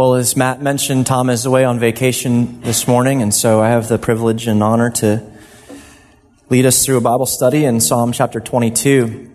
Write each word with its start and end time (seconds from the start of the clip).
Well, 0.00 0.14
as 0.14 0.34
Matt 0.34 0.62
mentioned, 0.62 1.06
Tom 1.06 1.28
is 1.28 1.44
away 1.44 1.62
on 1.66 1.78
vacation 1.78 2.62
this 2.62 2.88
morning, 2.88 3.20
and 3.20 3.34
so 3.34 3.60
I 3.60 3.68
have 3.68 3.88
the 3.88 3.98
privilege 3.98 4.46
and 4.46 4.62
honor 4.62 4.88
to 4.92 5.22
lead 6.48 6.64
us 6.64 6.82
through 6.82 6.96
a 6.96 7.02
Bible 7.02 7.26
study 7.26 7.66
in 7.66 7.82
Psalm 7.82 8.12
chapter 8.12 8.40
22. 8.40 9.30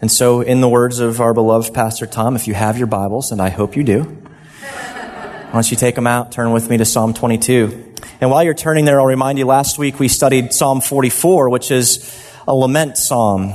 And 0.00 0.10
so, 0.10 0.40
in 0.40 0.60
the 0.60 0.68
words 0.68 0.98
of 0.98 1.20
our 1.20 1.32
beloved 1.32 1.72
Pastor 1.72 2.06
Tom, 2.06 2.34
if 2.34 2.48
you 2.48 2.54
have 2.54 2.76
your 2.76 2.88
Bibles, 2.88 3.30
and 3.30 3.40
I 3.40 3.50
hope 3.50 3.76
you 3.76 3.84
do, 3.84 4.02
why 4.02 5.50
don't 5.52 5.70
you 5.70 5.76
take 5.76 5.94
them 5.94 6.08
out, 6.08 6.32
turn 6.32 6.50
with 6.50 6.68
me 6.68 6.76
to 6.78 6.84
Psalm 6.84 7.14
22. 7.14 7.94
And 8.20 8.32
while 8.32 8.42
you're 8.42 8.52
turning 8.52 8.86
there, 8.86 8.98
I'll 8.98 9.06
remind 9.06 9.38
you 9.38 9.46
last 9.46 9.78
week 9.78 10.00
we 10.00 10.08
studied 10.08 10.52
Psalm 10.52 10.80
44, 10.80 11.50
which 11.50 11.70
is 11.70 12.20
a 12.48 12.52
lament 12.52 12.98
psalm. 12.98 13.52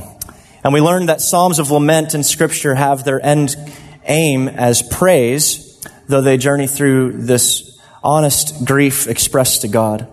And 0.63 0.73
we 0.73 0.79
learned 0.79 1.09
that 1.09 1.19
psalms 1.19 1.59
of 1.59 1.69
lament 1.69 2.15
in 2.15 2.23
Scripture 2.23 2.75
have 2.75 3.03
their 3.03 3.19
end 3.21 3.57
aim 4.05 4.47
as 4.47 4.81
praise 4.81 5.64
though 6.07 6.21
they 6.21 6.38
journey 6.38 6.67
through 6.67 7.13
this 7.13 7.79
honest 8.04 8.66
grief 8.66 9.07
expressed 9.07 9.62
to 9.62 9.67
God. 9.67 10.08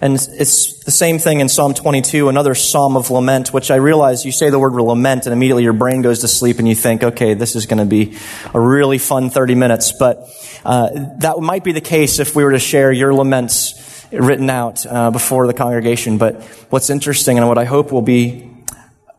And 0.00 0.14
it's 0.14 0.84
the 0.84 0.90
same 0.90 1.18
thing 1.18 1.40
in 1.40 1.48
Psalm 1.48 1.74
22, 1.74 2.28
another 2.28 2.54
psalm 2.54 2.96
of 2.96 3.10
lament, 3.10 3.52
which 3.52 3.70
I 3.70 3.76
realize 3.76 4.24
you 4.24 4.32
say 4.32 4.50
the 4.50 4.58
word 4.58 4.72
lament 4.72 5.26
and 5.26 5.32
immediately 5.32 5.64
your 5.64 5.72
brain 5.72 6.02
goes 6.02 6.20
to 6.20 6.28
sleep 6.28 6.58
and 6.58 6.68
you 6.68 6.74
think, 6.74 7.02
okay, 7.02 7.34
this 7.34 7.56
is 7.56 7.66
going 7.66 7.78
to 7.78 7.84
be 7.84 8.16
a 8.54 8.60
really 8.60 8.98
fun 8.98 9.30
30 9.30 9.54
minutes. 9.54 9.92
But 9.98 10.28
uh, 10.64 10.88
that 11.18 11.38
might 11.40 11.64
be 11.64 11.72
the 11.72 11.80
case 11.80 12.18
if 12.18 12.34
we 12.34 12.44
were 12.44 12.52
to 12.52 12.58
share 12.58 12.92
your 12.92 13.12
laments 13.12 14.06
written 14.12 14.48
out 14.48 14.86
uh, 14.86 15.10
before 15.10 15.46
the 15.46 15.54
congregation. 15.54 16.18
But 16.18 16.42
what's 16.70 16.90
interesting 16.90 17.38
and 17.38 17.48
what 17.48 17.58
I 17.58 17.64
hope 17.64 17.92
will 17.92 18.02
be 18.02 18.50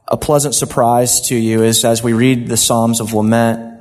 a 0.08 0.18
pleasant 0.18 0.56
surprise 0.56 1.22
to 1.22 1.36
you 1.36 1.64
is 1.64 1.84
as 1.84 2.02
we 2.02 2.14
read 2.14 2.48
the 2.48 2.58
Psalms 2.58 3.00
of 3.02 3.14
lament, 3.14 3.77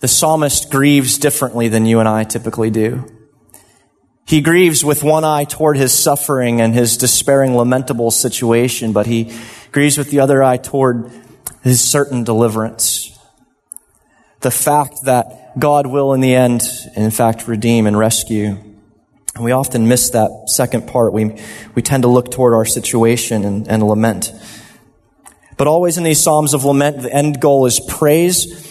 the 0.00 0.08
psalmist 0.08 0.70
grieves 0.70 1.18
differently 1.18 1.68
than 1.68 1.86
you 1.86 1.98
and 1.98 2.08
I 2.08 2.24
typically 2.24 2.70
do. 2.70 3.04
He 4.24 4.40
grieves 4.42 4.84
with 4.84 5.02
one 5.02 5.24
eye 5.24 5.44
toward 5.44 5.76
his 5.76 5.92
suffering 5.92 6.60
and 6.60 6.74
his 6.74 6.96
despairing, 6.96 7.56
lamentable 7.56 8.10
situation, 8.10 8.92
but 8.92 9.06
he 9.06 9.34
grieves 9.72 9.96
with 9.96 10.10
the 10.10 10.20
other 10.20 10.42
eye 10.42 10.58
toward 10.58 11.10
his 11.62 11.80
certain 11.80 12.24
deliverance. 12.24 13.18
The 14.40 14.50
fact 14.50 15.04
that 15.04 15.58
God 15.58 15.86
will 15.86 16.12
in 16.12 16.20
the 16.20 16.34
end, 16.34 16.62
in 16.94 17.10
fact, 17.10 17.48
redeem 17.48 17.86
and 17.86 17.98
rescue. 17.98 18.58
And 19.34 19.44
we 19.44 19.52
often 19.52 19.88
miss 19.88 20.10
that 20.10 20.30
second 20.46 20.86
part. 20.86 21.12
We, 21.12 21.40
we 21.74 21.82
tend 21.82 22.02
to 22.02 22.08
look 22.08 22.30
toward 22.30 22.54
our 22.54 22.66
situation 22.66 23.44
and, 23.44 23.66
and 23.66 23.82
lament. 23.82 24.32
But 25.56 25.66
always 25.66 25.96
in 25.96 26.04
these 26.04 26.22
Psalms 26.22 26.54
of 26.54 26.64
lament, 26.64 27.02
the 27.02 27.12
end 27.12 27.40
goal 27.40 27.66
is 27.66 27.80
praise 27.80 28.67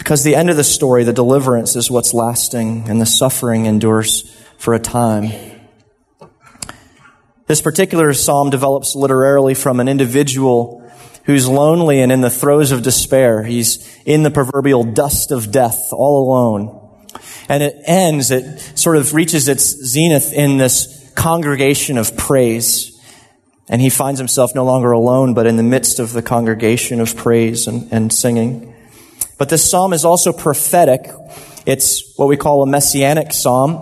because 0.00 0.24
the 0.24 0.34
end 0.34 0.48
of 0.48 0.56
the 0.56 0.64
story, 0.64 1.04
the 1.04 1.12
deliverance, 1.12 1.76
is 1.76 1.90
what's 1.90 2.14
lasting, 2.14 2.88
and 2.88 2.98
the 2.98 3.04
suffering 3.06 3.66
endures 3.66 4.34
for 4.56 4.72
a 4.72 4.78
time. 4.78 5.30
This 7.46 7.60
particular 7.60 8.14
psalm 8.14 8.48
develops 8.48 8.94
literarily 8.94 9.52
from 9.52 9.78
an 9.78 9.88
individual 9.88 10.90
who's 11.24 11.46
lonely 11.46 12.00
and 12.00 12.10
in 12.10 12.22
the 12.22 12.30
throes 12.30 12.72
of 12.72 12.80
despair. 12.80 13.42
He's 13.42 14.00
in 14.06 14.22
the 14.22 14.30
proverbial 14.30 14.84
dust 14.84 15.32
of 15.32 15.52
death, 15.52 15.92
all 15.92 16.26
alone. 16.26 16.98
And 17.50 17.62
it 17.62 17.76
ends, 17.84 18.30
it 18.30 18.58
sort 18.78 18.96
of 18.96 19.12
reaches 19.12 19.48
its 19.48 19.64
zenith 19.64 20.32
in 20.32 20.56
this 20.56 21.12
congregation 21.14 21.98
of 21.98 22.16
praise. 22.16 22.98
And 23.68 23.82
he 23.82 23.90
finds 23.90 24.18
himself 24.18 24.54
no 24.54 24.64
longer 24.64 24.92
alone, 24.92 25.34
but 25.34 25.46
in 25.46 25.56
the 25.56 25.62
midst 25.62 26.00
of 26.00 26.14
the 26.14 26.22
congregation 26.22 27.02
of 27.02 27.14
praise 27.14 27.66
and, 27.66 27.92
and 27.92 28.10
singing. 28.10 28.74
But 29.40 29.48
this 29.48 29.70
psalm 29.70 29.94
is 29.94 30.04
also 30.04 30.34
prophetic. 30.34 31.10
It's 31.64 32.14
what 32.18 32.28
we 32.28 32.36
call 32.36 32.62
a 32.62 32.66
messianic 32.66 33.32
psalm, 33.32 33.72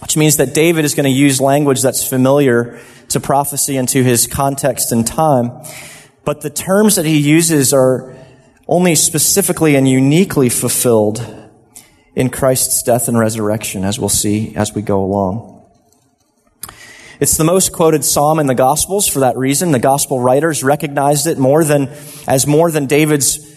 which 0.00 0.16
means 0.16 0.38
that 0.38 0.52
David 0.52 0.84
is 0.84 0.96
going 0.96 1.04
to 1.04 1.16
use 1.16 1.40
language 1.40 1.80
that's 1.80 2.04
familiar 2.04 2.80
to 3.10 3.20
prophecy 3.20 3.76
and 3.76 3.88
to 3.90 4.02
his 4.02 4.26
context 4.26 4.90
and 4.90 5.06
time. 5.06 5.52
But 6.24 6.40
the 6.40 6.50
terms 6.50 6.96
that 6.96 7.04
he 7.04 7.18
uses 7.18 7.72
are 7.72 8.16
only 8.66 8.96
specifically 8.96 9.76
and 9.76 9.88
uniquely 9.88 10.48
fulfilled 10.48 11.24
in 12.16 12.28
Christ's 12.28 12.82
death 12.82 13.06
and 13.06 13.16
resurrection, 13.16 13.84
as 13.84 14.00
we'll 14.00 14.08
see 14.08 14.56
as 14.56 14.74
we 14.74 14.82
go 14.82 15.04
along. 15.04 15.70
It's 17.20 17.36
the 17.36 17.44
most 17.44 17.70
quoted 17.72 18.04
psalm 18.04 18.40
in 18.40 18.48
the 18.48 18.56
Gospels 18.56 19.06
for 19.06 19.20
that 19.20 19.36
reason. 19.36 19.70
The 19.70 19.78
Gospel 19.78 20.18
writers 20.18 20.64
recognized 20.64 21.28
it 21.28 21.38
more 21.38 21.62
than, 21.62 21.90
as 22.26 22.44
more 22.44 22.72
than 22.72 22.86
David's 22.86 23.49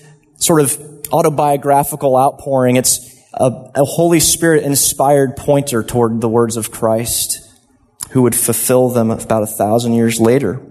sort 0.44 0.60
of 0.60 0.78
autobiographical 1.12 2.18
outpouring. 2.18 2.76
It's 2.76 3.10
a, 3.34 3.72
a 3.76 3.86
Holy 3.86 4.20
Spirit 4.20 4.64
inspired 4.64 5.38
pointer 5.38 5.84
toward 5.84 6.20
the 6.20 6.28
words 6.28 6.58
of 6.58 6.70
Christ 6.70 7.40
who 8.12 8.24
would 8.24 8.36
fulfill 8.36 8.90
them 8.90 9.10
about 9.10 9.44
a 9.44 9.48
thousand 9.48 9.94
years 9.94 10.20
later. 10.20 10.62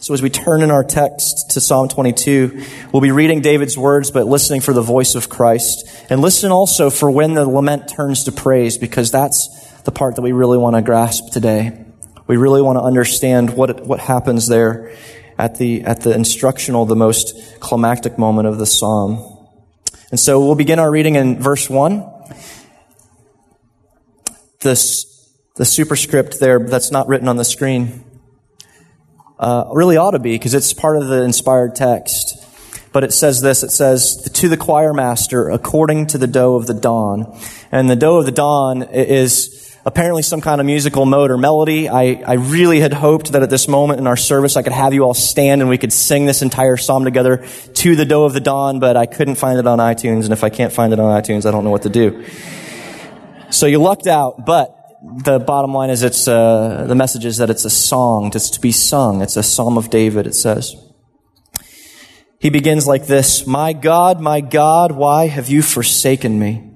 So 0.00 0.14
as 0.14 0.22
we 0.22 0.30
turn 0.30 0.62
in 0.62 0.70
our 0.70 0.84
text 0.84 1.50
to 1.50 1.60
Psalm 1.60 1.88
22, 1.88 2.64
we'll 2.92 3.02
be 3.02 3.10
reading 3.10 3.40
David's 3.40 3.76
words, 3.76 4.10
but 4.10 4.26
listening 4.26 4.60
for 4.60 4.72
the 4.72 4.82
voice 4.82 5.14
of 5.14 5.28
Christ. 5.28 5.88
And 6.08 6.20
listen 6.20 6.50
also 6.50 6.90
for 6.90 7.10
when 7.10 7.34
the 7.34 7.48
lament 7.48 7.88
turns 7.88 8.24
to 8.24 8.32
praise, 8.32 8.78
because 8.78 9.10
that's 9.10 9.48
the 9.82 9.92
part 9.92 10.16
that 10.16 10.22
we 10.22 10.32
really 10.32 10.58
want 10.58 10.76
to 10.76 10.82
grasp 10.82 11.32
today. 11.32 11.84
We 12.26 12.36
really 12.36 12.62
want 12.62 12.78
to 12.78 12.82
understand 12.82 13.50
what, 13.50 13.84
what 13.84 14.00
happens 14.00 14.48
there 14.48 14.92
at 15.42 15.58
the, 15.58 15.82
at 15.82 16.02
the 16.02 16.14
instructional, 16.14 16.86
the 16.86 16.94
most 16.94 17.34
climactic 17.58 18.16
moment 18.16 18.46
of 18.46 18.58
the 18.58 18.66
psalm. 18.66 19.48
And 20.12 20.20
so 20.20 20.38
we'll 20.38 20.54
begin 20.54 20.78
our 20.78 20.88
reading 20.88 21.16
in 21.16 21.42
verse 21.42 21.68
1. 21.68 22.08
This, 24.60 25.34
the 25.56 25.64
superscript 25.64 26.38
there 26.38 26.60
that's 26.60 26.92
not 26.92 27.08
written 27.08 27.26
on 27.26 27.38
the 27.38 27.44
screen 27.44 28.04
uh, 29.40 29.64
really 29.72 29.96
ought 29.96 30.12
to 30.12 30.20
be 30.20 30.36
because 30.36 30.54
it's 30.54 30.72
part 30.72 30.96
of 30.96 31.08
the 31.08 31.22
inspired 31.22 31.74
text. 31.74 32.38
But 32.92 33.02
it 33.02 33.12
says 33.12 33.40
this, 33.40 33.64
it 33.64 33.72
says, 33.72 34.30
to 34.34 34.48
the 34.48 34.56
choir 34.56 34.94
master, 34.94 35.48
according 35.48 36.06
to 36.08 36.18
the 36.18 36.28
doe 36.28 36.54
of 36.54 36.68
the 36.68 36.74
dawn. 36.74 37.36
And 37.72 37.90
the 37.90 37.96
doe 37.96 38.18
of 38.18 38.26
the 38.26 38.32
dawn 38.32 38.84
is 38.84 39.61
apparently 39.84 40.22
some 40.22 40.40
kind 40.40 40.60
of 40.60 40.66
musical 40.66 41.06
mode 41.06 41.30
or 41.30 41.36
melody. 41.36 41.88
I, 41.88 42.22
I 42.26 42.34
really 42.34 42.80
had 42.80 42.92
hoped 42.92 43.32
that 43.32 43.42
at 43.42 43.50
this 43.50 43.68
moment 43.68 44.00
in 44.00 44.06
our 44.06 44.16
service 44.16 44.56
I 44.56 44.62
could 44.62 44.72
have 44.72 44.94
you 44.94 45.02
all 45.02 45.14
stand 45.14 45.60
and 45.60 45.68
we 45.68 45.78
could 45.78 45.92
sing 45.92 46.26
this 46.26 46.42
entire 46.42 46.76
psalm 46.76 47.04
together 47.04 47.46
to 47.74 47.96
the 47.96 48.04
doe 48.04 48.24
of 48.24 48.32
the 48.32 48.40
dawn, 48.40 48.78
but 48.78 48.96
I 48.96 49.06
couldn't 49.06 49.36
find 49.36 49.58
it 49.58 49.66
on 49.66 49.78
iTunes, 49.78 50.24
and 50.24 50.32
if 50.32 50.44
I 50.44 50.50
can't 50.50 50.72
find 50.72 50.92
it 50.92 51.00
on 51.00 51.20
iTunes, 51.20 51.46
I 51.46 51.50
don't 51.50 51.64
know 51.64 51.70
what 51.70 51.82
to 51.82 51.90
do. 51.90 52.24
So 53.50 53.66
you 53.66 53.78
lucked 53.78 54.06
out, 54.06 54.46
but 54.46 54.76
the 55.24 55.38
bottom 55.40 55.74
line 55.74 55.90
is 55.90 56.02
it's 56.02 56.28
uh, 56.28 56.84
the 56.86 56.94
message 56.94 57.24
is 57.24 57.38
that 57.38 57.50
it's 57.50 57.64
a 57.64 57.70
song, 57.70 58.30
it's 58.34 58.50
to 58.50 58.60
be 58.60 58.72
sung. 58.72 59.20
It's 59.20 59.36
a 59.36 59.42
psalm 59.42 59.76
of 59.76 59.90
David, 59.90 60.26
it 60.26 60.34
says. 60.34 60.74
He 62.38 62.50
begins 62.50 62.86
like 62.86 63.06
this, 63.06 63.46
My 63.46 63.72
God, 63.72 64.20
my 64.20 64.40
God, 64.40 64.92
why 64.92 65.26
have 65.28 65.48
you 65.48 65.62
forsaken 65.62 66.38
me? 66.38 66.71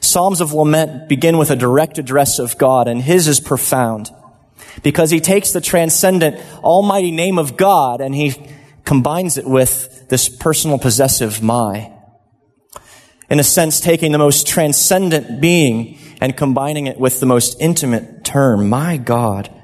Psalms 0.00 0.40
of 0.40 0.52
lament 0.52 1.08
begin 1.08 1.38
with 1.38 1.50
a 1.50 1.56
direct 1.56 1.98
address 1.98 2.38
of 2.38 2.58
God, 2.58 2.88
and 2.88 3.02
his 3.02 3.28
is 3.28 3.40
profound 3.40 4.10
because 4.82 5.10
he 5.10 5.20
takes 5.20 5.52
the 5.52 5.60
transcendent, 5.60 6.36
almighty 6.62 7.10
name 7.10 7.38
of 7.38 7.56
God 7.56 8.00
and 8.00 8.14
he 8.14 8.34
combines 8.84 9.36
it 9.36 9.46
with 9.46 10.08
this 10.08 10.28
personal 10.28 10.78
possessive 10.78 11.42
my. 11.42 11.92
In 13.30 13.38
a 13.38 13.44
sense, 13.44 13.80
taking 13.80 14.12
the 14.12 14.18
most 14.18 14.46
transcendent 14.46 15.40
being 15.40 15.98
and 16.20 16.36
combining 16.36 16.86
it 16.86 16.98
with 16.98 17.20
the 17.20 17.26
most 17.26 17.60
intimate 17.60 18.24
term, 18.24 18.68
my 18.68 18.96
God. 18.96 19.54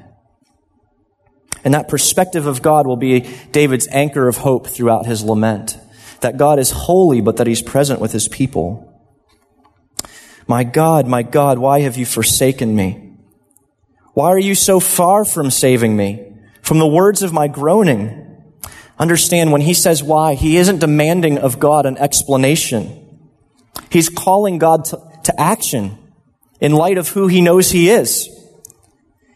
And 1.65 1.73
that 1.73 1.89
perspective 1.89 2.47
of 2.47 2.61
God 2.61 2.87
will 2.87 2.99
be 2.99 3.21
David's 3.53 3.89
anchor 3.89 4.29
of 4.29 4.37
hope 4.37 4.67
throughout 4.67 5.07
his 5.07 5.23
lament. 5.23 5.79
That 6.21 6.37
God 6.37 6.59
is 6.59 6.71
holy, 6.71 7.23
but 7.23 7.39
that 7.39 7.47
he's 7.47 7.63
present 7.63 8.01
with 8.01 8.13
his 8.13 8.29
people. 8.29 8.94
My 10.47 10.65
God, 10.65 11.07
my 11.07 11.23
God, 11.23 11.59
why 11.59 11.81
have 11.81 11.97
you 11.97 12.07
forsaken 12.07 12.75
me? 12.77 13.17
Why 14.13 14.29
are 14.29 14.39
you 14.39 14.55
so 14.55 14.79
far 14.81 15.25
from 15.25 15.51
saving 15.51 15.97
me? 15.97 16.33
From 16.63 16.79
the 16.79 16.87
words 16.87 17.23
of 17.23 17.33
my 17.33 17.49
groaning. 17.49 18.21
Understand 18.99 19.53
when 19.53 19.61
he 19.61 19.75
says 19.75 20.03
why, 20.03 20.35
he 20.35 20.57
isn't 20.57 20.79
demanding 20.79 21.39
of 21.39 21.59
God 21.59 21.85
an 21.85 21.99
explanation. 21.99 23.01
He's 23.91 24.09
calling 24.09 24.59
God 24.59 24.85
to, 24.87 25.01
to 25.25 25.41
action 25.41 25.99
in 26.61 26.73
light 26.73 26.99
of 26.99 27.09
who 27.09 27.27
he 27.27 27.41
knows 27.41 27.71
he 27.71 27.91
is. 27.91 28.29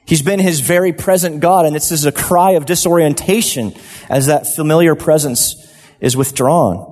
He's 0.07 0.23
been 0.23 0.39
his 0.39 0.61
very 0.61 0.93
present 0.93 1.41
God, 1.41 1.67
and 1.67 1.75
this 1.75 1.93
is 1.93 2.07
a 2.07 2.13
cry 2.13 2.53
of 2.53 2.65
disorientation 2.65 3.75
as 4.09 4.27
that 4.27 4.47
familiar 4.47 4.95
presence 4.95 5.55
is 6.01 6.17
withdrawn. 6.17 6.88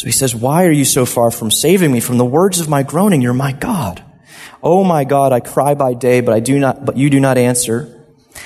So 0.00 0.06
he 0.06 0.12
says, 0.12 0.34
Why 0.34 0.64
are 0.64 0.72
you 0.72 0.86
so 0.86 1.04
far 1.04 1.30
from 1.30 1.50
saving 1.50 1.92
me? 1.92 2.00
From 2.00 2.16
the 2.16 2.24
words 2.24 2.58
of 2.58 2.70
my 2.70 2.82
groaning, 2.82 3.20
you're 3.20 3.34
my 3.34 3.52
God. 3.52 4.02
Oh 4.62 4.82
my 4.82 5.04
God, 5.04 5.30
I 5.30 5.40
cry 5.40 5.74
by 5.74 5.92
day, 5.92 6.22
but 6.22 6.32
I 6.32 6.40
do 6.40 6.58
not, 6.58 6.86
but 6.86 6.96
you 6.96 7.10
do 7.10 7.20
not 7.20 7.36
answer. 7.36 8.02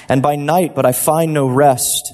And 0.08 0.20
by 0.20 0.34
night, 0.34 0.74
but 0.74 0.84
I 0.84 0.90
find 0.90 1.32
no 1.32 1.46
rest. 1.46 2.12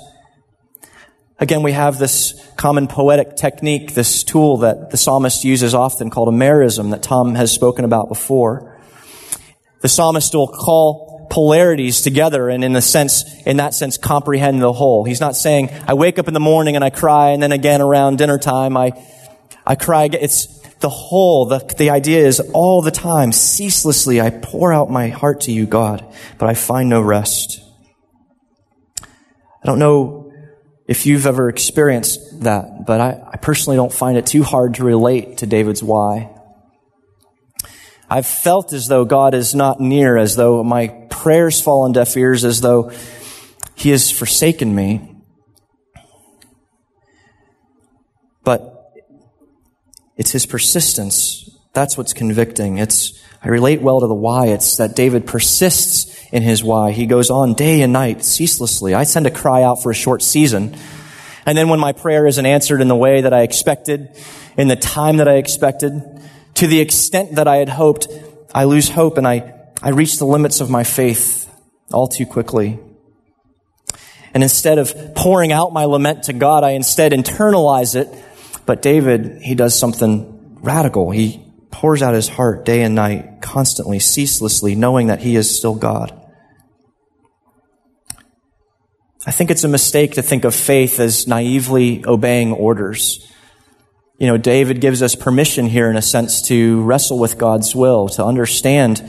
Again, 1.38 1.62
we 1.62 1.72
have 1.72 1.96
this 1.96 2.34
common 2.58 2.86
poetic 2.86 3.34
technique, 3.34 3.94
this 3.94 4.24
tool 4.24 4.58
that 4.58 4.90
the 4.90 4.98
psalmist 4.98 5.42
uses 5.42 5.74
often 5.74 6.10
called 6.10 6.28
a 6.28 6.36
merism 6.36 6.90
that 6.90 7.02
Tom 7.02 7.34
has 7.34 7.50
spoken 7.50 7.86
about 7.86 8.10
before. 8.10 8.78
The 9.80 9.88
psalmist 9.88 10.34
will 10.34 10.48
call 10.48 11.26
polarities 11.30 12.02
together 12.02 12.50
and 12.50 12.62
in 12.62 12.74
the 12.74 12.82
sense, 12.82 13.24
in 13.46 13.56
that 13.56 13.72
sense, 13.72 13.96
comprehend 13.96 14.60
the 14.60 14.74
whole. 14.74 15.04
He's 15.04 15.20
not 15.20 15.34
saying, 15.34 15.70
I 15.86 15.94
wake 15.94 16.18
up 16.18 16.28
in 16.28 16.34
the 16.34 16.40
morning 16.40 16.76
and 16.76 16.84
I 16.84 16.90
cry 16.90 17.30
and 17.30 17.42
then 17.42 17.52
again 17.52 17.80
around 17.80 18.18
dinner 18.18 18.36
time 18.36 18.76
I, 18.76 18.92
I 19.70 19.76
cry. 19.76 20.08
It's 20.12 20.46
the 20.80 20.88
whole. 20.88 21.46
The, 21.46 21.60
the 21.78 21.90
idea 21.90 22.26
is 22.26 22.40
all 22.40 22.82
the 22.82 22.90
time, 22.90 23.30
ceaselessly, 23.30 24.20
I 24.20 24.30
pour 24.30 24.72
out 24.72 24.90
my 24.90 25.10
heart 25.10 25.42
to 25.42 25.52
you, 25.52 25.64
God, 25.64 26.04
but 26.38 26.48
I 26.48 26.54
find 26.54 26.88
no 26.88 27.00
rest. 27.00 27.62
I 29.00 29.66
don't 29.66 29.78
know 29.78 30.32
if 30.88 31.06
you've 31.06 31.24
ever 31.24 31.48
experienced 31.48 32.42
that, 32.42 32.84
but 32.84 33.00
I, 33.00 33.22
I, 33.32 33.36
personally 33.36 33.76
don't 33.76 33.92
find 33.92 34.18
it 34.18 34.26
too 34.26 34.42
hard 34.42 34.74
to 34.74 34.84
relate 34.84 35.38
to 35.38 35.46
David's 35.46 35.84
why. 35.84 36.30
I've 38.10 38.26
felt 38.26 38.72
as 38.72 38.88
though 38.88 39.04
God 39.04 39.34
is 39.34 39.54
not 39.54 39.78
near, 39.78 40.16
as 40.16 40.34
though 40.34 40.64
my 40.64 40.88
prayers 41.10 41.60
fall 41.60 41.82
on 41.82 41.92
deaf 41.92 42.16
ears, 42.16 42.44
as 42.44 42.60
though 42.60 42.90
He 43.76 43.90
has 43.90 44.10
forsaken 44.10 44.74
me. 44.74 45.14
But 48.42 48.78
it's 50.20 50.32
His 50.32 50.44
persistence. 50.44 51.48
That's 51.72 51.96
what's 51.96 52.12
convicting. 52.12 52.76
It's, 52.76 53.18
I 53.42 53.48
relate 53.48 53.80
well 53.80 54.00
to 54.00 54.06
the 54.06 54.14
why. 54.14 54.48
It's 54.48 54.76
that 54.76 54.94
David 54.94 55.26
persists 55.26 56.28
in 56.30 56.42
his 56.42 56.62
why. 56.62 56.90
He 56.90 57.06
goes 57.06 57.30
on 57.30 57.54
day 57.54 57.80
and 57.80 57.92
night 57.92 58.22
ceaselessly. 58.22 58.94
I 58.94 59.04
tend 59.04 59.24
to 59.24 59.30
cry 59.30 59.62
out 59.62 59.82
for 59.82 59.90
a 59.90 59.94
short 59.94 60.22
season. 60.22 60.76
And 61.46 61.56
then 61.56 61.70
when 61.70 61.80
my 61.80 61.92
prayer 61.92 62.26
isn't 62.26 62.44
answered 62.44 62.82
in 62.82 62.88
the 62.88 62.96
way 62.96 63.22
that 63.22 63.32
I 63.32 63.40
expected, 63.42 64.14
in 64.58 64.68
the 64.68 64.76
time 64.76 65.16
that 65.16 65.26
I 65.26 65.36
expected, 65.36 65.94
to 66.56 66.66
the 66.66 66.80
extent 66.80 67.36
that 67.36 67.48
I 67.48 67.56
had 67.56 67.70
hoped, 67.70 68.08
I 68.54 68.64
lose 68.64 68.90
hope 68.90 69.16
and 69.16 69.26
I, 69.26 69.54
I 69.82 69.88
reach 69.88 70.18
the 70.18 70.26
limits 70.26 70.60
of 70.60 70.68
my 70.68 70.84
faith 70.84 71.50
all 71.92 72.08
too 72.08 72.26
quickly. 72.26 72.78
And 74.34 74.42
instead 74.42 74.76
of 74.76 75.14
pouring 75.14 75.50
out 75.50 75.72
my 75.72 75.86
lament 75.86 76.24
to 76.24 76.34
God, 76.34 76.62
I 76.62 76.72
instead 76.72 77.12
internalize 77.12 77.96
it. 77.96 78.08
But 78.70 78.82
David, 78.82 79.42
he 79.42 79.56
does 79.56 79.76
something 79.76 80.56
radical. 80.62 81.10
He 81.10 81.44
pours 81.72 82.02
out 82.02 82.14
his 82.14 82.28
heart 82.28 82.64
day 82.64 82.82
and 82.82 82.94
night, 82.94 83.42
constantly, 83.42 83.98
ceaselessly, 83.98 84.76
knowing 84.76 85.08
that 85.08 85.18
he 85.18 85.34
is 85.34 85.58
still 85.58 85.74
God. 85.74 86.16
I 89.26 89.32
think 89.32 89.50
it's 89.50 89.64
a 89.64 89.68
mistake 89.68 90.12
to 90.12 90.22
think 90.22 90.44
of 90.44 90.54
faith 90.54 91.00
as 91.00 91.26
naively 91.26 92.04
obeying 92.06 92.52
orders. 92.52 93.28
You 94.20 94.28
know, 94.28 94.36
David 94.36 94.80
gives 94.80 95.02
us 95.02 95.16
permission 95.16 95.66
here 95.66 95.90
in 95.90 95.96
a 95.96 96.00
sense 96.00 96.40
to 96.42 96.80
wrestle 96.82 97.18
with 97.18 97.38
God's 97.38 97.74
will, 97.74 98.08
to 98.10 98.24
understand, 98.24 99.02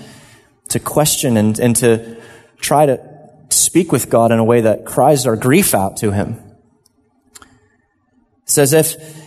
to 0.69 0.79
question 0.79 1.37
and, 1.37 1.59
and 1.59 1.75
to 1.75 2.19
try 2.57 2.87
to 2.87 2.99
speak 3.49 3.91
with 3.91 4.09
God 4.09 4.31
in 4.31 4.39
a 4.39 4.43
way 4.43 4.61
that 4.61 4.87
cries 4.87 5.27
our 5.27 5.35
grief 5.35 5.75
out 5.75 5.97
to 5.97 6.09
him. 6.09 6.39
It's 8.45 8.57
as 8.57 8.73
if 8.73 9.20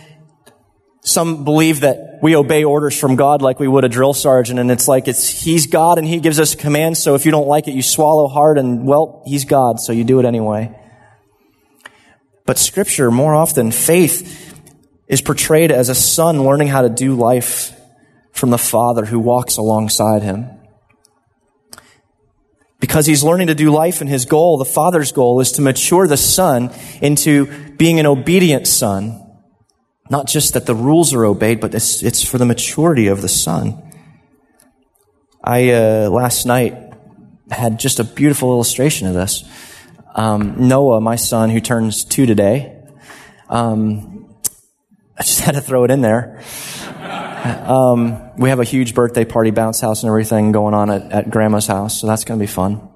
some 1.05 1.43
believe 1.43 1.81
that 1.81 2.17
we 2.23 2.35
obey 2.35 2.63
orders 2.63 2.99
from 2.99 3.15
God 3.15 3.43
like 3.43 3.59
we 3.59 3.67
would 3.67 3.85
a 3.85 3.89
drill 3.89 4.13
sergeant, 4.13 4.59
and 4.59 4.71
it's 4.71 4.87
like 4.87 5.07
it's 5.07 5.29
He's 5.29 5.67
God 5.67 5.99
and 5.99 6.07
He 6.07 6.19
gives 6.19 6.39
us 6.39 6.55
commands, 6.55 7.01
so 7.01 7.13
if 7.13 7.25
you 7.25 7.31
don't 7.31 7.47
like 7.47 7.67
it, 7.67 7.75
you 7.75 7.83
swallow 7.83 8.27
hard, 8.27 8.57
and 8.57 8.87
well, 8.87 9.21
He's 9.25 9.45
God, 9.45 9.79
so 9.79 9.93
you 9.93 10.03
do 10.03 10.19
it 10.19 10.25
anyway. 10.25 10.75
But 12.47 12.57
Scripture, 12.57 13.11
more 13.11 13.35
often, 13.35 13.71
faith 13.71 14.59
is 15.07 15.21
portrayed 15.21 15.71
as 15.71 15.89
a 15.89 15.95
son 15.95 16.43
learning 16.43 16.69
how 16.69 16.81
to 16.81 16.89
do 16.89 17.13
life 17.13 17.79
from 18.31 18.49
the 18.49 18.57
Father 18.57 19.05
who 19.05 19.19
walks 19.19 19.57
alongside 19.57 20.23
him. 20.23 20.49
Because 22.79 23.05
he's 23.05 23.23
learning 23.23 23.47
to 23.47 23.55
do 23.55 23.71
life, 23.71 24.01
and 24.01 24.09
his 24.09 24.25
goal, 24.25 24.57
the 24.57 24.65
Father's 24.65 25.11
goal, 25.11 25.39
is 25.39 25.51
to 25.53 25.61
mature 25.61 26.07
the 26.07 26.17
Son 26.17 26.71
into 27.01 27.45
being 27.77 27.99
an 27.99 28.05
obedient 28.05 28.67
Son 28.67 29.24
not 30.09 30.27
just 30.27 30.53
that 30.53 30.65
the 30.65 30.75
rules 30.75 31.13
are 31.13 31.25
obeyed, 31.25 31.59
but 31.59 31.73
it's, 31.73 32.03
it's 32.03 32.23
for 32.23 32.37
the 32.37 32.45
maturity 32.45 33.07
of 33.07 33.21
the 33.21 33.29
son. 33.29 33.81
I, 35.43 35.71
uh, 35.71 36.09
last 36.09 36.45
night 36.45 36.75
had 37.49 37.79
just 37.79 37.99
a 37.99 38.03
beautiful 38.03 38.51
illustration 38.51 39.07
of 39.07 39.13
this. 39.13 39.43
Um, 40.15 40.67
Noah, 40.67 41.01
my 41.01 41.15
son, 41.15 41.49
who 41.49 41.59
turns 41.59 42.05
two 42.05 42.25
today, 42.25 42.83
um, 43.49 44.35
I 45.17 45.23
just 45.23 45.39
had 45.41 45.55
to 45.55 45.61
throw 45.61 45.83
it 45.83 45.91
in 45.91 46.01
there. 46.01 46.41
Um, 47.45 48.31
we 48.37 48.49
have 48.49 48.59
a 48.59 48.63
huge 48.63 48.95
birthday 48.95 49.25
party, 49.25 49.51
bounce 49.51 49.79
house, 49.79 50.01
and 50.01 50.09
everything 50.09 50.51
going 50.51 50.73
on 50.73 50.89
at, 50.89 51.11
at 51.11 51.29
grandma's 51.29 51.67
house, 51.67 52.01
so 52.01 52.07
that's 52.07 52.23
going 52.23 52.39
to 52.39 52.43
be 52.43 52.51
fun. 52.51 52.89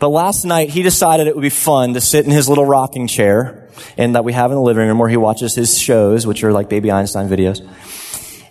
But 0.00 0.08
last 0.08 0.44
night, 0.44 0.70
he 0.70 0.82
decided 0.82 1.26
it 1.26 1.36
would 1.36 1.42
be 1.42 1.50
fun 1.50 1.94
to 1.94 2.00
sit 2.00 2.24
in 2.24 2.30
his 2.32 2.48
little 2.48 2.64
rocking 2.64 3.06
chair 3.06 3.59
and 3.96 4.14
that 4.14 4.24
we 4.24 4.32
have 4.32 4.50
in 4.50 4.56
the 4.56 4.62
living 4.62 4.86
room 4.86 4.98
where 4.98 5.08
he 5.08 5.16
watches 5.16 5.54
his 5.54 5.78
shows, 5.78 6.26
which 6.26 6.44
are 6.44 6.52
like 6.52 6.68
Baby 6.68 6.90
Einstein 6.90 7.28
videos. 7.28 7.66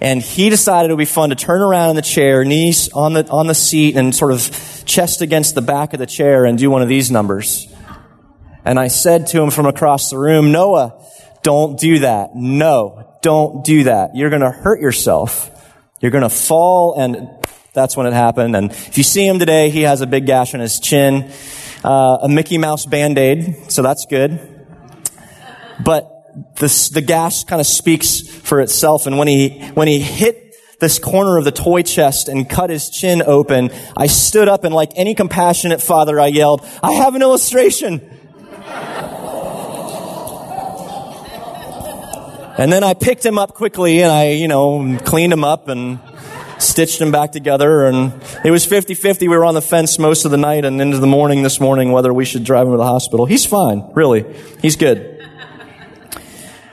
And 0.02 0.22
he 0.22 0.50
decided 0.50 0.92
it 0.92 0.94
would 0.94 1.00
be 1.00 1.06
fun 1.06 1.30
to 1.30 1.36
turn 1.36 1.62
around 1.62 1.92
in 1.92 1.96
the 1.98 2.02
chair, 2.02 2.46
knees 2.46 2.90
on 2.94 3.14
the, 3.14 3.28
on 3.30 3.48
the 3.48 3.56
seat 3.56 3.98
and 3.98 4.16
sort 4.16 4.32
of 4.32 4.84
chest 4.86 5.22
against 5.22 5.56
the 5.56 5.62
back 5.62 5.94
of 5.94 6.00
the 6.00 6.06
chair 6.06 6.46
and 6.46 6.58
do 6.58 6.70
one 6.72 6.82
of 6.82 6.88
these 6.88 7.12
numbers. 7.12 7.68
And 8.64 8.80
I 8.80 8.88
said 8.88 9.28
to 9.28 9.42
him 9.42 9.50
from 9.50 9.66
across 9.66 10.10
the 10.10 10.18
room, 10.18 10.52
Noah, 10.52 11.04
don't 11.44 11.78
do 11.78 12.00
that. 12.00 12.36
No, 12.36 13.18
don't 13.22 13.64
do 13.66 13.84
that. 13.86 14.16
You're 14.16 14.30
going 14.30 14.42
to 14.42 14.52
hurt 14.52 14.80
yourself. 14.80 15.52
You're 16.00 16.12
going 16.12 16.24
to 16.24 16.30
fall 16.30 16.96
and 16.98 17.30
that's 17.74 17.96
when 17.96 18.08
it 18.08 18.14
happened. 18.14 18.56
And 18.56 18.72
if 18.72 18.98
you 18.98 19.04
see 19.04 19.26
him 19.28 19.40
today, 19.40 19.70
he 19.70 19.82
has 19.84 20.02
a 20.02 20.08
big 20.08 20.26
gash 20.26 20.54
on 20.54 20.60
his 20.60 20.80
chin, 20.80 21.32
uh, 21.84 22.20
a 22.24 22.30
Mickey 22.30 22.58
Mouse 22.58 22.86
band-aid, 22.86 23.72
so 23.72 23.82
that's 23.82 24.06
good. 24.10 24.59
But 25.84 26.20
the, 26.56 26.90
the 26.94 27.02
gash 27.02 27.44
kind 27.44 27.60
of 27.60 27.68
speaks 27.68 28.22
for 28.22 28.62
itself. 28.62 29.08
And 29.08 29.18
when 29.18 29.28
he, 29.28 29.60
when 29.74 29.88
he 29.88 30.00
hit 30.00 30.56
this 30.80 31.00
corner 31.00 31.38
of 31.38 31.44
the 31.44 31.52
toy 31.52 31.84
chest 31.84 32.28
and 32.28 32.50
cut 32.50 32.70
his 32.70 32.90
chin 32.90 33.22
open, 33.26 33.72
I 33.98 34.08
stood 34.08 34.48
up 34.48 34.64
and 34.64 34.74
like 34.74 34.92
any 34.96 35.16
compassionate 35.16 35.82
father, 35.82 36.20
I 36.20 36.28
yelled, 36.28 36.66
I 36.82 36.94
have 36.94 37.16
an 37.16 37.22
illustration. 37.22 38.02
and 42.58 42.72
then 42.72 42.84
I 42.84 42.94
picked 42.94 43.26
him 43.26 43.38
up 43.38 43.54
quickly 43.54 44.02
and 44.02 44.12
I, 44.12 44.32
you 44.32 44.48
know, 44.48 44.98
cleaned 45.06 45.34
him 45.34 45.44
up 45.44 45.68
and 45.68 46.00
stitched 46.60 47.02
him 47.02 47.12
back 47.12 47.32
together. 47.32 47.86
And 47.86 48.14
it 48.46 48.52
was 48.52 48.66
50-50. 48.66 49.22
We 49.22 49.28
were 49.30 49.46
on 49.46 49.54
the 49.54 49.62
fence 49.62 50.00
most 50.00 50.26
of 50.26 50.32
the 50.32 50.38
night 50.38 50.66
and 50.66 50.82
into 50.82 50.98
the 50.98 51.08
morning 51.08 51.44
this 51.44 51.60
morning 51.60 51.92
whether 51.92 52.14
we 52.14 52.26
should 52.26 52.44
drive 52.44 52.68
him 52.68 52.74
to 52.74 52.78
the 52.78 52.86
hospital. 52.86 53.26
He's 53.26 53.46
fine, 53.46 53.90
really. 53.94 54.26
He's 54.62 54.76
good. 54.76 55.19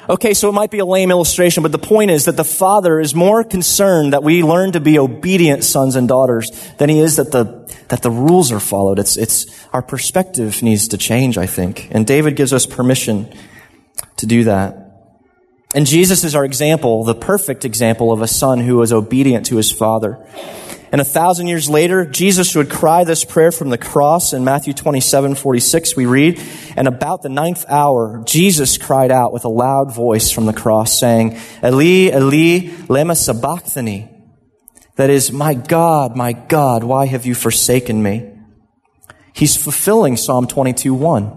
Okay, 0.09 0.35
so 0.35 0.49
it 0.49 0.53
might 0.53 0.71
be 0.71 0.79
a 0.79 0.85
lame 0.85 1.11
illustration, 1.11 1.65
but 1.65 1.73
the 1.73 1.79
point 1.79 2.13
is 2.13 2.27
that 2.27 2.37
the 2.37 2.45
father 2.45 3.01
is 3.01 3.15
more 3.15 3.43
concerned 3.43 4.13
that 4.13 4.23
we 4.23 4.43
learn 4.43 4.73
to 4.73 4.81
be 4.81 4.99
obedient 4.99 5.65
sons 5.65 5.97
and 5.97 6.07
daughters 6.07 6.51
than 6.79 6.89
he 6.89 7.01
is 7.01 7.17
that 7.17 7.33
the, 7.33 7.45
that 7.89 8.03
the 8.03 8.11
rules 8.11 8.53
are 8.53 8.61
followed. 8.61 9.01
It's, 9.01 9.17
it's, 9.17 9.47
our 9.73 9.83
perspective 9.83 10.63
needs 10.63 10.89
to 10.89 10.99
change, 10.99 11.37
I 11.37 11.47
think. 11.47 11.89
And 11.91 12.07
David 12.07 12.37
gives 12.37 12.53
us 12.53 12.67
permission 12.67 13.33
to 14.19 14.27
do 14.27 14.45
that. 14.45 14.87
And 15.75 15.87
Jesus 15.87 16.23
is 16.23 16.37
our 16.37 16.45
example, 16.45 17.03
the 17.03 17.15
perfect 17.15 17.65
example 17.65 18.13
of 18.13 18.23
a 18.23 18.29
son 18.29 18.61
who 18.61 18.77
was 18.77 18.93
obedient 18.93 19.47
to 19.47 19.57
his 19.57 19.73
father. 19.73 20.25
And 20.97 21.03
a 21.03 21.05
thousand 21.05 21.49
years 21.49 21.69
later, 21.69 22.07
Jesus 22.07 22.55
would 22.57 22.71
cry 22.71 23.05
this 23.05 23.23
prayer 23.23 23.53
from 23.53 23.69
the 23.69 23.77
cross 23.77 24.33
in 24.33 24.45
Matthew 24.45 24.73
27, 24.73 25.35
46, 25.35 25.95
we 25.95 26.07
read, 26.07 26.41
and 26.75 26.89
about 26.89 27.21
the 27.21 27.29
ninth 27.29 27.67
hour, 27.69 28.23
Jesus 28.25 28.79
cried 28.79 29.11
out 29.11 29.31
with 29.31 29.45
a 29.45 29.51
loud 29.51 29.95
voice 29.95 30.31
from 30.31 30.47
the 30.47 30.55
cross 30.55 30.99
saying, 30.99 31.39
Eli, 31.63 32.09
Eli, 32.17 32.71
lema 32.87 33.15
sabachthani. 33.15 34.09
That 34.95 35.11
is, 35.11 35.31
my 35.31 35.53
God, 35.53 36.17
my 36.17 36.33
God, 36.33 36.83
why 36.83 37.05
have 37.05 37.27
you 37.27 37.35
forsaken 37.35 38.03
me? 38.03 38.33
He's 39.35 39.55
fulfilling 39.55 40.17
Psalm 40.17 40.47
22, 40.47 40.95
1. 40.95 41.37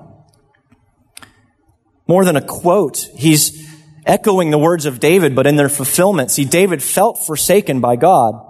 More 2.07 2.23
than 2.23 2.37
a 2.37 2.41
quote, 2.41 3.09
he's 3.13 3.69
echoing 4.05 4.51
the 4.51 4.57
words 4.57 4.85
of 4.85 5.01
David, 5.01 5.35
but 5.35 5.45
in 5.45 5.57
their 5.57 5.67
fulfillment. 5.67 6.31
See, 6.31 6.45
David 6.45 6.81
felt 6.81 7.25
forsaken 7.25 7.81
by 7.81 7.97
God. 7.97 8.48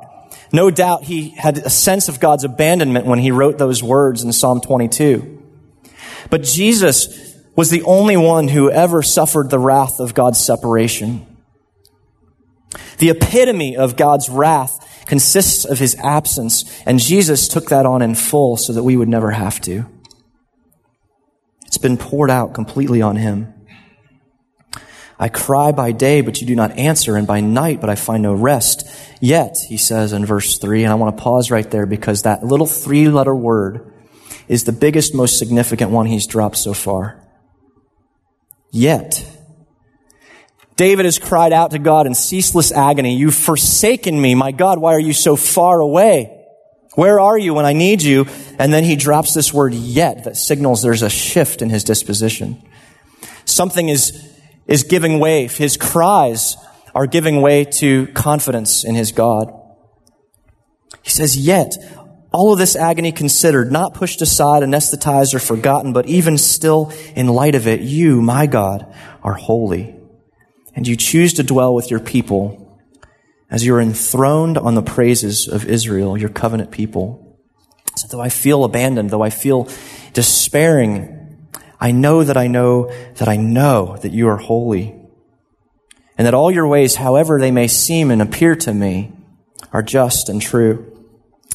No 0.51 0.72
doubt 0.72 1.03
he 1.03 1.29
had 1.29 1.58
a 1.60 1.70
sense 1.70 2.10
of 2.10 2.20
God's 2.20 2.44
abandonment 2.44 3.06
when 3.06 3.20
he 3.20 3.32
wrote 3.32 3.58
those 3.58 3.84
words 3.84 4.24
in 4.24 4.34
Psalm 4.34 4.62
22. 4.62 5.44
But 6.29 6.44
Jesus 6.44 7.36
was 7.56 7.70
the 7.70 7.84
only 7.84 8.18
one 8.18 8.48
who 8.48 8.72
ever 8.72 9.03
suffered 9.03 9.50
the 9.50 9.60
wrath 9.60 10.00
of 10.00 10.13
God's 10.13 10.39
separation. 10.39 11.25
The 12.98 13.10
epitome 13.10 13.75
of 13.75 13.96
God's 13.96 14.29
wrath 14.29 15.06
consists 15.06 15.65
of 15.65 15.79
his 15.79 15.96
absence, 15.96 16.82
and 16.86 17.00
Jesus 17.00 17.48
took 17.48 17.70
that 17.70 17.86
on 17.86 18.01
in 18.01 18.15
full 18.15 18.58
so 18.58 18.74
that 18.74 18.84
we 18.84 18.96
would 18.96 19.10
never 19.10 19.32
have 19.32 19.60
to. 19.62 19.86
It's 21.65 21.77
been 21.77 21.98
poured 21.98 22.32
out 22.32 22.53
completely 22.53 23.01
on 23.01 23.15
him. 23.15 23.53
I 25.22 25.28
cry 25.28 25.74
by 25.74 25.92
day, 25.92 26.22
but 26.22 26.40
you 26.40 26.48
do 26.48 26.56
not 26.56 26.78
answer, 26.78 27.18
and 27.18 27.28
by 27.28 27.42
night, 27.42 27.82
but 27.82 27.90
I 27.90 27.96
find 27.96 28.24
no 28.24 28.34
rest. 28.34 28.90
Yet, 29.20 29.58
he 29.68 29.76
says 29.76 30.14
in 30.14 30.26
verse 30.26 30.58
3, 30.58 30.86
and 30.86 30.94
I 30.94 30.96
want 30.96 31.18
to 31.18 31.22
pause 31.22 31.52
right 31.52 31.70
there 31.70 31.86
because 31.86 32.22
that 32.22 32.44
little 32.44 32.66
three 32.66 33.10
letter 33.10 33.36
word 33.36 33.94
is 34.48 34.64
the 34.64 34.72
biggest, 34.72 35.14
most 35.14 35.38
significant 35.38 35.92
one 35.92 36.06
he's 36.06 36.26
dropped 36.26 36.56
so 36.56 36.74
far. 36.74 37.22
Yet. 38.72 39.26
David 40.78 41.04
has 41.04 41.20
cried 41.20 41.52
out 41.52 41.72
to 41.72 41.80
God 41.80 42.08
in 42.08 42.16
ceaseless 42.16 42.72
agony, 42.72 43.18
You've 43.18 43.36
forsaken 43.36 44.20
me. 44.20 44.36
My 44.36 44.54
God, 44.54 44.80
why 44.80 44.94
are 44.94 45.00
you 45.00 45.12
so 45.12 45.36
far 45.36 45.82
away? 45.82 46.36
Where 46.96 47.20
are 47.20 47.38
you 47.38 47.54
when 47.54 47.66
I 47.66 47.74
need 47.74 48.02
you? 48.02 48.26
And 48.58 48.74
then 48.74 48.86
he 48.86 48.96
drops 48.96 49.34
this 49.34 49.54
word 49.54 49.74
yet 49.74 50.24
that 50.24 50.38
signals 50.38 50.82
there's 50.82 51.02
a 51.02 51.10
shift 51.10 51.62
in 51.62 51.70
his 51.70 51.84
disposition. 51.84 52.64
Something 53.46 53.90
is 53.90 54.28
is 54.70 54.84
giving 54.84 55.20
way. 55.20 55.48
His 55.48 55.76
cries 55.76 56.56
are 56.96 57.08
giving 57.08 57.42
way 57.42 57.66
to 57.66 58.08
confidence 58.08 58.86
in 58.86 58.96
his 58.96 59.12
God. 59.12 59.52
He 61.02 61.10
says, 61.10 61.36
yet, 61.36 61.74
all 62.32 62.54
of 62.54 62.60
this 62.60 62.76
agony 62.76 63.12
considered, 63.12 63.72
not 63.72 63.96
pushed 63.96 64.22
aside, 64.22 64.62
anesthetized, 64.62 65.34
or 65.34 65.40
forgotten, 65.40 65.92
but 65.92 66.06
even 66.06 66.38
still 66.38 66.94
in 67.16 67.28
light 67.28 67.56
of 67.56 67.68
it, 67.68 67.82
you, 67.82 68.22
my 68.22 68.46
God, 68.46 68.86
are 69.24 69.34
holy. 69.34 69.96
And 70.76 70.88
you 70.88 70.96
choose 70.96 71.34
to 71.34 71.44
dwell 71.44 71.74
with 71.74 71.90
your 71.90 72.00
people 72.00 72.80
as 73.50 73.66
you're 73.66 73.82
enthroned 73.82 74.60
on 74.60 74.76
the 74.76 74.84
praises 74.84 75.48
of 75.48 75.66
Israel, 75.66 76.16
your 76.16 76.30
covenant 76.30 76.70
people. 76.70 77.40
So 77.96 78.08
though 78.08 78.22
I 78.22 78.30
feel 78.30 78.64
abandoned, 78.64 79.10
though 79.10 79.24
I 79.24 79.32
feel 79.32 79.68
despairing, 80.14 81.19
I 81.79 81.91
know 81.91 82.24
that 82.24 82.38
I 82.38 82.48
know 82.48 82.91
that 83.15 83.27
I 83.27 83.38
know 83.38 83.98
that 84.01 84.12
you 84.12 84.27
are 84.27 84.38
holy, 84.38 84.95
and 86.17 86.27
that 86.27 86.33
all 86.33 86.51
your 86.51 86.67
ways, 86.67 86.95
however 86.95 87.39
they 87.39 87.51
may 87.51 87.67
seem 87.67 88.12
and 88.12 88.21
appear 88.21 88.55
to 88.57 88.74
me, 88.74 89.13
are 89.71 89.83
just 89.83 90.29
and 90.29 90.41
true. 90.41 90.86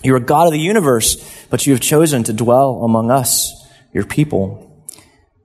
You 0.03 0.15
are 0.15 0.21
God 0.21 0.47
of 0.47 0.53
the 0.53 0.59
universe, 0.59 1.17
but 1.51 1.67
you 1.67 1.73
have 1.73 1.81
chosen 1.81 2.25
to 2.25 2.33
dwell 2.33 2.83
among 2.85 3.11
us, 3.11 3.53
your 3.93 4.05
people. 4.05 4.85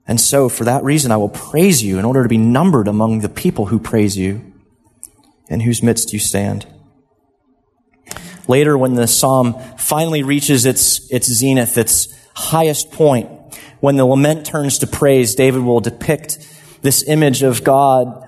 And 0.06 0.20
so, 0.20 0.48
for 0.48 0.64
that 0.64 0.82
reason, 0.82 1.12
I 1.12 1.16
will 1.16 1.28
praise 1.28 1.82
you 1.82 1.98
in 1.98 2.04
order 2.04 2.22
to 2.22 2.28
be 2.28 2.38
numbered 2.38 2.88
among 2.88 3.20
the 3.20 3.28
people 3.28 3.66
who 3.66 3.78
praise 3.78 4.16
you, 4.16 4.52
in 5.48 5.60
whose 5.60 5.82
midst 5.82 6.12
you 6.12 6.18
stand. 6.18 6.66
Later, 8.48 8.76
when 8.76 8.94
the 8.94 9.06
psalm 9.06 9.54
finally 9.78 10.22
reaches 10.22 10.66
its, 10.66 11.10
its 11.12 11.30
zenith, 11.30 11.78
its 11.78 12.08
highest 12.34 12.90
point, 12.90 13.30
when 13.80 13.96
the 13.96 14.06
lament 14.06 14.46
turns 14.46 14.78
to 14.78 14.86
praise, 14.86 15.34
David 15.34 15.62
will 15.62 15.80
depict 15.80 16.38
this 16.82 17.02
image 17.06 17.42
of 17.42 17.64
God 17.64 18.26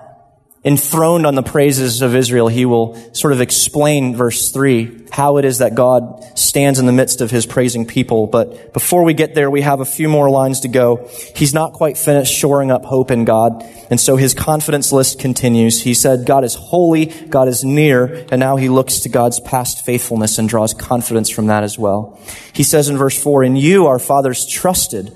enthroned 0.64 1.26
on 1.26 1.34
the 1.34 1.42
praises 1.42 2.02
of 2.02 2.14
Israel. 2.14 2.46
He 2.46 2.64
will 2.64 2.94
sort 3.12 3.32
of 3.32 3.40
explain 3.40 4.14
verse 4.14 4.50
three, 4.50 5.04
how 5.10 5.38
it 5.38 5.44
is 5.44 5.58
that 5.58 5.74
God 5.74 6.24
stands 6.38 6.78
in 6.78 6.86
the 6.86 6.92
midst 6.92 7.20
of 7.20 7.32
his 7.32 7.46
praising 7.46 7.84
people. 7.84 8.28
But 8.28 8.72
before 8.72 9.02
we 9.02 9.12
get 9.12 9.34
there, 9.34 9.50
we 9.50 9.62
have 9.62 9.80
a 9.80 9.84
few 9.84 10.08
more 10.08 10.30
lines 10.30 10.60
to 10.60 10.68
go. 10.68 11.10
He's 11.34 11.52
not 11.52 11.72
quite 11.72 11.98
finished 11.98 12.32
shoring 12.32 12.70
up 12.70 12.84
hope 12.84 13.10
in 13.10 13.24
God. 13.24 13.64
And 13.90 14.00
so 14.00 14.14
his 14.14 14.34
confidence 14.34 14.92
list 14.92 15.18
continues. 15.18 15.82
He 15.82 15.94
said, 15.94 16.26
God 16.26 16.44
is 16.44 16.54
holy, 16.54 17.06
God 17.06 17.48
is 17.48 17.64
near, 17.64 18.24
and 18.30 18.38
now 18.38 18.54
he 18.54 18.68
looks 18.68 19.00
to 19.00 19.08
God's 19.08 19.40
past 19.40 19.84
faithfulness 19.84 20.38
and 20.38 20.48
draws 20.48 20.74
confidence 20.74 21.28
from 21.28 21.48
that 21.48 21.64
as 21.64 21.76
well. 21.76 22.20
He 22.52 22.62
says 22.62 22.88
in 22.88 22.96
verse 22.96 23.20
four, 23.20 23.42
in 23.42 23.56
you 23.56 23.86
our 23.86 23.98
fathers 23.98 24.46
trusted. 24.46 25.12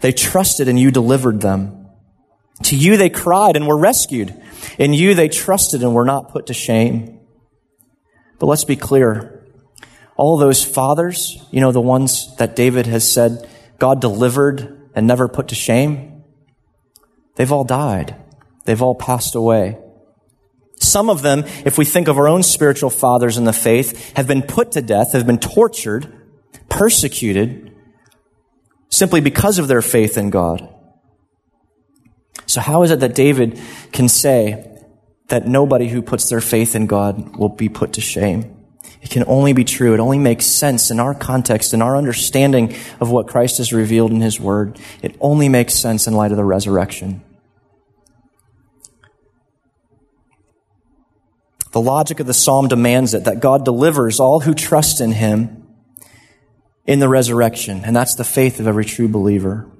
They 0.00 0.10
trusted 0.10 0.66
and 0.66 0.78
you 0.78 0.90
delivered 0.90 1.40
them. 1.40 1.86
To 2.64 2.76
you 2.76 2.96
they 2.96 3.10
cried 3.10 3.54
and 3.54 3.68
were 3.68 3.78
rescued. 3.78 4.34
In 4.78 4.92
you 4.92 5.14
they 5.14 5.28
trusted 5.28 5.82
and 5.82 5.94
were 5.94 6.04
not 6.04 6.30
put 6.30 6.46
to 6.46 6.54
shame. 6.54 7.20
But 8.38 8.46
let's 8.46 8.64
be 8.64 8.76
clear. 8.76 9.46
All 10.16 10.36
those 10.36 10.64
fathers, 10.64 11.42
you 11.50 11.60
know, 11.60 11.72
the 11.72 11.80
ones 11.80 12.36
that 12.36 12.56
David 12.56 12.86
has 12.86 13.10
said 13.10 13.48
God 13.78 14.00
delivered 14.00 14.90
and 14.94 15.06
never 15.06 15.28
put 15.28 15.48
to 15.48 15.54
shame, 15.54 16.24
they've 17.36 17.52
all 17.52 17.64
died. 17.64 18.16
They've 18.64 18.82
all 18.82 18.94
passed 18.94 19.34
away. 19.34 19.78
Some 20.76 21.10
of 21.10 21.22
them, 21.22 21.44
if 21.64 21.78
we 21.78 21.84
think 21.84 22.08
of 22.08 22.18
our 22.18 22.28
own 22.28 22.42
spiritual 22.42 22.90
fathers 22.90 23.36
in 23.36 23.44
the 23.44 23.52
faith, 23.52 24.12
have 24.16 24.26
been 24.26 24.42
put 24.42 24.72
to 24.72 24.82
death, 24.82 25.12
have 25.12 25.26
been 25.26 25.38
tortured, 25.38 26.12
persecuted, 26.68 27.74
simply 28.90 29.20
because 29.20 29.58
of 29.58 29.68
their 29.68 29.82
faith 29.82 30.16
in 30.16 30.30
God. 30.30 30.68
So 32.48 32.62
how 32.62 32.82
is 32.82 32.90
it 32.90 33.00
that 33.00 33.14
David 33.14 33.60
can 33.92 34.08
say 34.08 34.66
that 35.28 35.46
nobody 35.46 35.88
who 35.88 36.00
puts 36.00 36.30
their 36.30 36.40
faith 36.40 36.74
in 36.74 36.86
God 36.86 37.36
will 37.36 37.50
be 37.50 37.68
put 37.68 37.92
to 37.92 38.00
shame? 38.00 38.56
It 39.02 39.10
can 39.10 39.22
only 39.26 39.52
be 39.52 39.64
true. 39.64 39.92
It 39.92 40.00
only 40.00 40.18
makes 40.18 40.46
sense 40.46 40.90
in 40.90 40.98
our 40.98 41.14
context, 41.14 41.74
in 41.74 41.82
our 41.82 41.94
understanding 41.94 42.74
of 43.00 43.10
what 43.10 43.28
Christ 43.28 43.58
has 43.58 43.72
revealed 43.72 44.10
in 44.10 44.22
His 44.22 44.40
Word. 44.40 44.80
It 45.02 45.14
only 45.20 45.48
makes 45.48 45.74
sense 45.74 46.06
in 46.06 46.14
light 46.14 46.30
of 46.30 46.38
the 46.38 46.44
resurrection. 46.44 47.22
The 51.72 51.82
logic 51.82 52.18
of 52.18 52.26
the 52.26 52.34
psalm 52.34 52.66
demands 52.66 53.12
it 53.12 53.24
that 53.24 53.40
God 53.40 53.64
delivers 53.66 54.18
all 54.18 54.40
who 54.40 54.54
trust 54.54 55.02
in 55.02 55.12
Him 55.12 55.66
in 56.86 56.98
the 56.98 57.10
resurrection. 57.10 57.82
And 57.84 57.94
that's 57.94 58.14
the 58.14 58.24
faith 58.24 58.58
of 58.58 58.66
every 58.66 58.86
true 58.86 59.06
believer. 59.06 59.70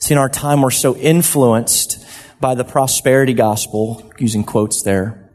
See, 0.00 0.14
in 0.14 0.18
our 0.18 0.30
time, 0.30 0.62
we're 0.62 0.70
so 0.70 0.96
influenced 0.96 2.04
by 2.40 2.54
the 2.54 2.64
prosperity 2.64 3.34
gospel, 3.34 4.10
using 4.18 4.44
quotes 4.44 4.82
there, 4.82 5.30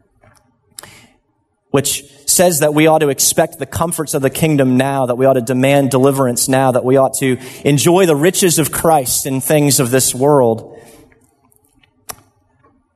which 1.70 2.04
says 2.26 2.60
that 2.60 2.74
we 2.74 2.88
ought 2.88 3.00
to 3.00 3.10
expect 3.10 3.60
the 3.60 3.68
comforts 3.68 4.16
of 4.16 4.24
the 4.24 4.32
kingdom 4.32 4.76
now, 4.76 5.06
that 5.06 5.16
we 5.16 5.28
ought 5.28 5.34
to 5.34 5.42
demand 5.42 5.92
deliverance 5.92 6.50
now, 6.50 6.72
that 6.72 6.84
we 6.84 6.98
ought 6.98 7.14
to 7.20 7.38
enjoy 7.64 8.08
the 8.08 8.16
riches 8.16 8.58
of 8.58 8.72
Christ 8.72 9.28
in 9.28 9.40
things 9.40 9.80
of 9.80 9.92
this 9.92 10.16
world. 10.16 10.82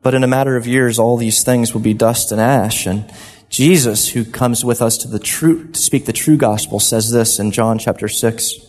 But 0.01 0.15
in 0.15 0.23
a 0.23 0.27
matter 0.27 0.57
of 0.57 0.65
years, 0.65 0.97
all 0.97 1.17
these 1.17 1.43
things 1.43 1.71
will 1.71 1.81
be 1.81 1.93
dust 1.93 2.31
and 2.31 2.41
ash, 2.41 2.87
and 2.87 3.13
Jesus, 3.49 4.09
who 4.09 4.25
comes 4.25 4.65
with 4.65 4.81
us 4.81 4.97
to 4.99 5.07
the 5.07 5.19
true, 5.19 5.67
to 5.67 5.79
speak 5.79 6.05
the 6.05 6.13
true 6.13 6.37
gospel, 6.37 6.79
says 6.79 7.11
this 7.11 7.39
in 7.39 7.51
John 7.51 7.77
chapter 7.77 8.07
6. 8.07 8.68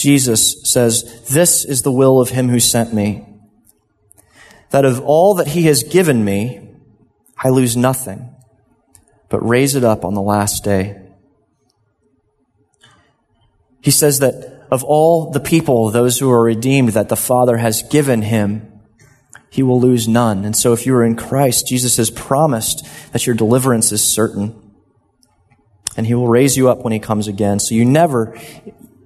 Jesus 0.00 0.62
says, 0.62 1.26
This 1.28 1.64
is 1.64 1.82
the 1.82 1.92
will 1.92 2.20
of 2.20 2.30
him 2.30 2.48
who 2.48 2.60
sent 2.60 2.94
me, 2.94 3.26
that 4.70 4.84
of 4.84 5.00
all 5.00 5.34
that 5.34 5.48
he 5.48 5.62
has 5.64 5.82
given 5.82 6.24
me, 6.24 6.70
I 7.38 7.48
lose 7.48 7.76
nothing, 7.76 8.34
but 9.28 9.46
raise 9.46 9.74
it 9.74 9.84
up 9.84 10.04
on 10.04 10.14
the 10.14 10.22
last 10.22 10.64
day. 10.64 11.00
He 13.80 13.90
says 13.90 14.18
that 14.18 14.66
of 14.70 14.84
all 14.84 15.30
the 15.30 15.40
people, 15.40 15.90
those 15.90 16.18
who 16.18 16.30
are 16.30 16.42
redeemed, 16.42 16.90
that 16.90 17.08
the 17.08 17.16
Father 17.16 17.56
has 17.56 17.82
given 17.82 18.22
him, 18.22 18.80
he 19.50 19.62
will 19.62 19.80
lose 19.80 20.06
none. 20.06 20.44
And 20.44 20.54
so 20.54 20.72
if 20.72 20.84
you 20.84 20.94
are 20.94 21.04
in 21.04 21.16
Christ, 21.16 21.66
Jesus 21.66 21.96
has 21.96 22.10
promised 22.10 22.86
that 23.12 23.26
your 23.26 23.34
deliverance 23.34 23.92
is 23.92 24.02
certain. 24.02 24.54
And 25.96 26.06
he 26.06 26.14
will 26.14 26.28
raise 26.28 26.56
you 26.56 26.68
up 26.68 26.80
when 26.80 26.92
he 26.92 26.98
comes 26.98 27.28
again. 27.28 27.58
So 27.58 27.74
you 27.74 27.84
never 27.84 28.38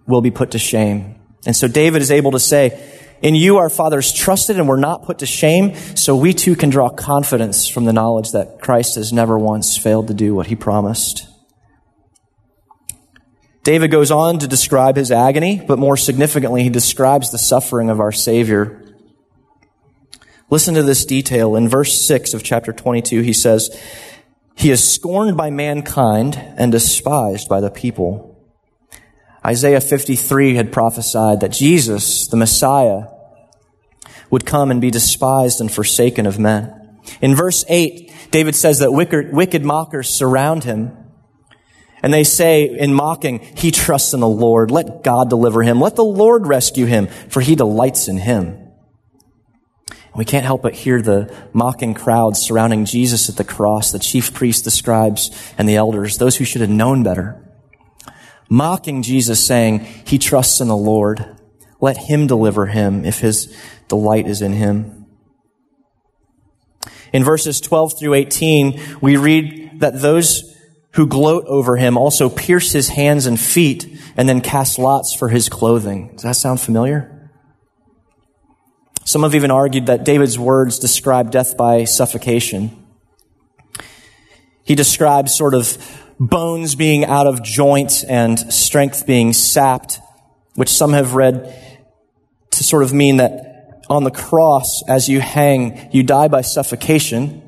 will 0.06 0.21
be 0.21 0.30
put 0.30 0.52
to 0.52 0.59
shame. 0.59 1.16
And 1.47 1.56
so 1.56 1.68
David 1.68 2.02
is 2.02 2.11
able 2.11 2.32
to 2.32 2.38
say, 2.38 3.00
in 3.23 3.37
you 3.37 3.59
our 3.59 3.71
fathers 3.71 4.12
trusted 4.12 4.59
and 4.59 4.68
were 4.68 4.76
not 4.76 5.04
put 5.04 5.18
to 5.18 5.26
shame, 5.26 5.76
so 5.97 6.16
we 6.16 6.35
too 6.35 6.56
can 6.56 6.71
draw 6.71 6.88
confidence 6.88 7.68
from 7.68 7.85
the 7.85 7.92
knowledge 7.92 8.32
that 8.32 8.61
Christ 8.61 8.97
has 8.97 9.12
never 9.12 9.38
once 9.38 9.76
failed 9.76 10.09
to 10.09 10.14
do 10.14 10.35
what 10.35 10.49
he 10.49 10.56
promised. 10.56 11.28
David 13.62 13.92
goes 13.92 14.11
on 14.11 14.40
to 14.40 14.49
describe 14.49 14.97
his 14.97 15.12
agony, 15.12 15.62
but 15.64 15.78
more 15.78 15.97
significantly, 15.97 16.64
he 16.64 16.68
describes 16.68 17.30
the 17.30 17.38
suffering 17.38 17.90
of 17.90 18.00
our 18.00 18.11
Savior. 18.11 18.82
Listen 20.50 20.75
to 20.75 20.82
this 20.82 21.04
detail. 21.04 21.54
In 21.54 21.68
verse 21.68 22.04
6 22.04 22.35
of 22.35 22.42
chapter 22.42 22.73
22, 22.73 23.23
he 23.23 23.32
says, 23.32 23.71
He 24.56 24.73
is 24.73 24.92
scorned 24.92 25.37
by 25.37 25.50
mankind 25.50 26.37
and 26.56 26.73
despised 26.73 27.49
by 27.49 27.61
the 27.61 27.71
people. 27.71 28.32
Isaiah 29.45 29.81
53 29.81 30.55
had 30.55 30.73
prophesied 30.73 31.41
that 31.41 31.51
Jesus, 31.51 32.29
the 32.29 32.37
Messiah, 32.37 33.09
would 34.31 34.47
come 34.47 34.71
and 34.71 34.81
be 34.81 34.91
despised 34.91 35.61
and 35.61 35.71
forsaken 35.71 36.27
of 36.27 36.39
men. 36.39 36.99
In 37.21 37.35
verse 37.35 37.65
8, 37.69 38.13
David 38.31 38.55
says 38.55 38.79
that 38.79 38.93
wicked, 38.93 39.33
wicked 39.33 39.65
mockers 39.65 40.09
surround 40.09 40.65
him. 40.65 40.97
And 42.03 42.13
they 42.13 42.25
say 42.25 42.65
in 42.65 42.95
mocking, 42.95 43.41
he 43.57 43.71
trusts 43.71 44.15
in 44.15 44.21
the 44.21 44.29
Lord. 44.29 44.71
Let 44.71 45.03
God 45.05 45.29
deliver 45.29 45.63
him. 45.63 45.81
Let 45.81 45.97
the 45.97 46.05
Lord 46.05 46.47
rescue 46.47 46.87
him, 46.87 47.07
for 47.07 47.41
he 47.41 47.55
delights 47.55 48.09
in 48.09 48.19
him. 48.19 48.59
We 50.15 50.25
can't 50.25 50.45
help 50.45 50.63
but 50.63 50.75
hear 50.75 51.01
the 51.01 51.35
mocking 51.53 51.95
crowds 51.95 52.41
surrounding 52.41 52.85
Jesus 52.85 53.29
at 53.29 53.37
the 53.37 53.45
cross, 53.45 53.93
the 53.93 53.99
chief 53.99 54.35
priests, 54.35 54.63
the 54.63 54.71
scribes, 54.71 55.31
and 55.57 55.69
the 55.69 55.77
elders, 55.77 56.19
those 56.19 56.37
who 56.37 56.45
should 56.45 56.61
have 56.61 56.71
known 56.71 57.03
better. 57.03 57.51
Mocking 58.49 59.03
Jesus 59.03 59.45
saying, 59.45 59.81
he 60.07 60.19
trusts 60.19 60.61
in 60.61 60.69
the 60.69 60.77
Lord. 60.77 61.37
Let 61.81 61.97
him 61.97 62.27
deliver 62.27 62.67
him 62.67 63.05
if 63.05 63.21
his 63.21 63.57
delight 63.89 64.27
is 64.27 64.43
in 64.43 64.53
him. 64.53 65.07
In 67.13 67.25
verses 67.25 67.61
12 67.61 67.99
through 67.99 68.15
18, 68.15 68.81
we 69.01 69.17
read 69.17 69.81
that 69.81 70.01
those 70.01 70.57
who 70.95 71.07
gloat 71.07 71.45
over 71.47 71.77
him 71.77 71.97
also 71.97 72.29
pierce 72.29 72.73
his 72.73 72.91
hands 72.91 73.27
and 73.27 73.41
feet 73.41 73.87
and 74.17 74.29
then 74.29 74.41
cast 74.41 74.79
lots 74.79 75.15
for 75.15 75.29
his 75.29 75.49
clothing. 75.49 76.11
Does 76.13 76.23
that 76.23 76.37
sound 76.37 76.61
familiar? 76.61 77.31
Some 79.05 79.23
have 79.23 79.35
even 79.35 79.51
argued 79.51 79.87
that 79.87 80.05
David's 80.05 80.39
words 80.39 80.79
describe 80.79 81.31
death 81.31 81.57
by 81.57 81.85
suffocation. 81.85 82.87
He 84.65 84.75
describes 84.75 85.35
sort 85.35 85.55
of 85.55 85.77
bones 86.29 86.76
being 86.76 87.05
out 87.05 87.26
of 87.26 87.43
joint 87.43 88.05
and 88.09 88.38
strength 88.52 89.07
being 89.07 89.33
sapped, 89.33 89.99
which 90.55 90.69
some 90.69 90.93
have 90.93 91.14
read 91.14 91.55
to 92.52 92.64
sort 92.64 92.83
of 92.83 92.93
mean 92.93 93.17
that 93.17 93.83
on 93.88 94.05
the 94.05 94.11
cross, 94.11 94.83
as 94.88 95.09
you 95.09 95.21
hang, 95.21 95.91
you 95.93 96.02
die 96.02 96.29
by 96.29 96.41
suffocation, 96.41 97.41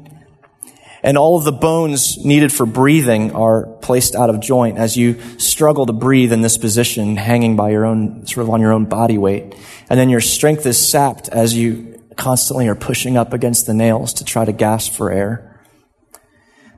and 1.03 1.17
all 1.17 1.37
of 1.37 1.45
the 1.45 1.53
bones 1.53 2.25
needed 2.25 2.53
for 2.53 2.67
breathing 2.67 3.33
are 3.33 3.67
placed 3.83 4.17
out 4.17 4.31
of 4.31 4.41
joint 4.41 4.79
as 4.79 4.97
you 4.97 5.21
struggle 5.39 5.87
to 5.87 5.93
breathe 5.93 6.33
in 6.33 6.41
this 6.41 6.59
position, 6.59 7.17
hanging 7.17 7.57
by 7.57 7.71
your 7.71 7.85
own, 7.85 8.27
sort 8.27 8.45
of 8.45 8.51
on 8.51 8.61
your 8.61 8.73
own 8.73 8.87
body 8.87 9.19
weight. 9.19 9.55
And 9.89 10.01
then 10.01 10.09
your 10.09 10.23
strength 10.23 10.67
is 10.67 10.79
sapped 10.79 11.29
as 11.29 11.55
you 11.55 12.03
constantly 12.17 12.69
are 12.69 12.75
pushing 12.75 13.17
up 13.17 13.33
against 13.33 13.67
the 13.67 13.75
nails 13.75 14.15
to 14.15 14.25
try 14.25 14.45
to 14.45 14.53
gasp 14.53 14.95
for 14.95 15.13
air. 15.13 15.54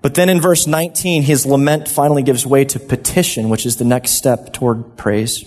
But 0.07 0.15
then 0.15 0.29
in 0.29 0.41
verse 0.41 0.69
19, 0.69 1.25
his 1.25 1.47
lament 1.47 1.89
finally 1.89 2.23
gives 2.23 2.47
way 2.47 2.65
to 2.67 2.79
petition, 2.79 3.49
which 3.49 3.67
is 3.67 3.79
the 3.79 3.85
next 3.85 4.13
step 4.13 4.53
toward 4.53 4.97
praise. 4.97 5.45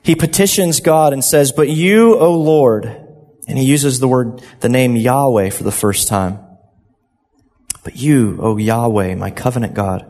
He 0.00 0.14
petitions 0.14 0.78
God 0.78 1.12
and 1.12 1.24
says, 1.24 1.50
But 1.50 1.68
you, 1.68 2.16
O 2.16 2.38
Lord, 2.38 2.84
and 3.48 3.58
he 3.58 3.64
uses 3.64 3.98
the 3.98 4.06
word, 4.06 4.44
the 4.60 4.68
name 4.68 4.94
Yahweh 4.94 5.50
for 5.50 5.64
the 5.64 5.72
first 5.72 6.06
time. 6.06 6.38
But 7.82 7.96
you, 7.96 8.38
O 8.40 8.56
Yahweh, 8.56 9.16
my 9.16 9.32
covenant 9.32 9.74
God, 9.74 10.06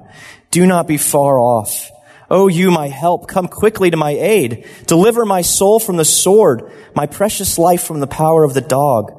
do 0.51 0.67
not 0.67 0.87
be 0.87 0.99
far 0.99 1.41
off. 1.41 1.91
O 2.29 2.49
you, 2.49 2.71
my 2.71 2.89
help, 2.89 3.29
come 3.29 3.49
quickly 3.49 3.91
to 3.91 3.97
my 3.97 4.11
aid. 4.11 4.69
Deliver 4.85 5.25
my 5.25 5.41
soul 5.41 5.81
from 5.81 5.97
the 5.97 6.05
sword, 6.05 6.71
my 6.95 7.07
precious 7.07 7.57
life 7.57 7.83
from 7.83 8.01
the 8.01 8.07
power 8.07 8.45
of 8.45 8.53
the 8.53 8.61
dog. 8.61 9.19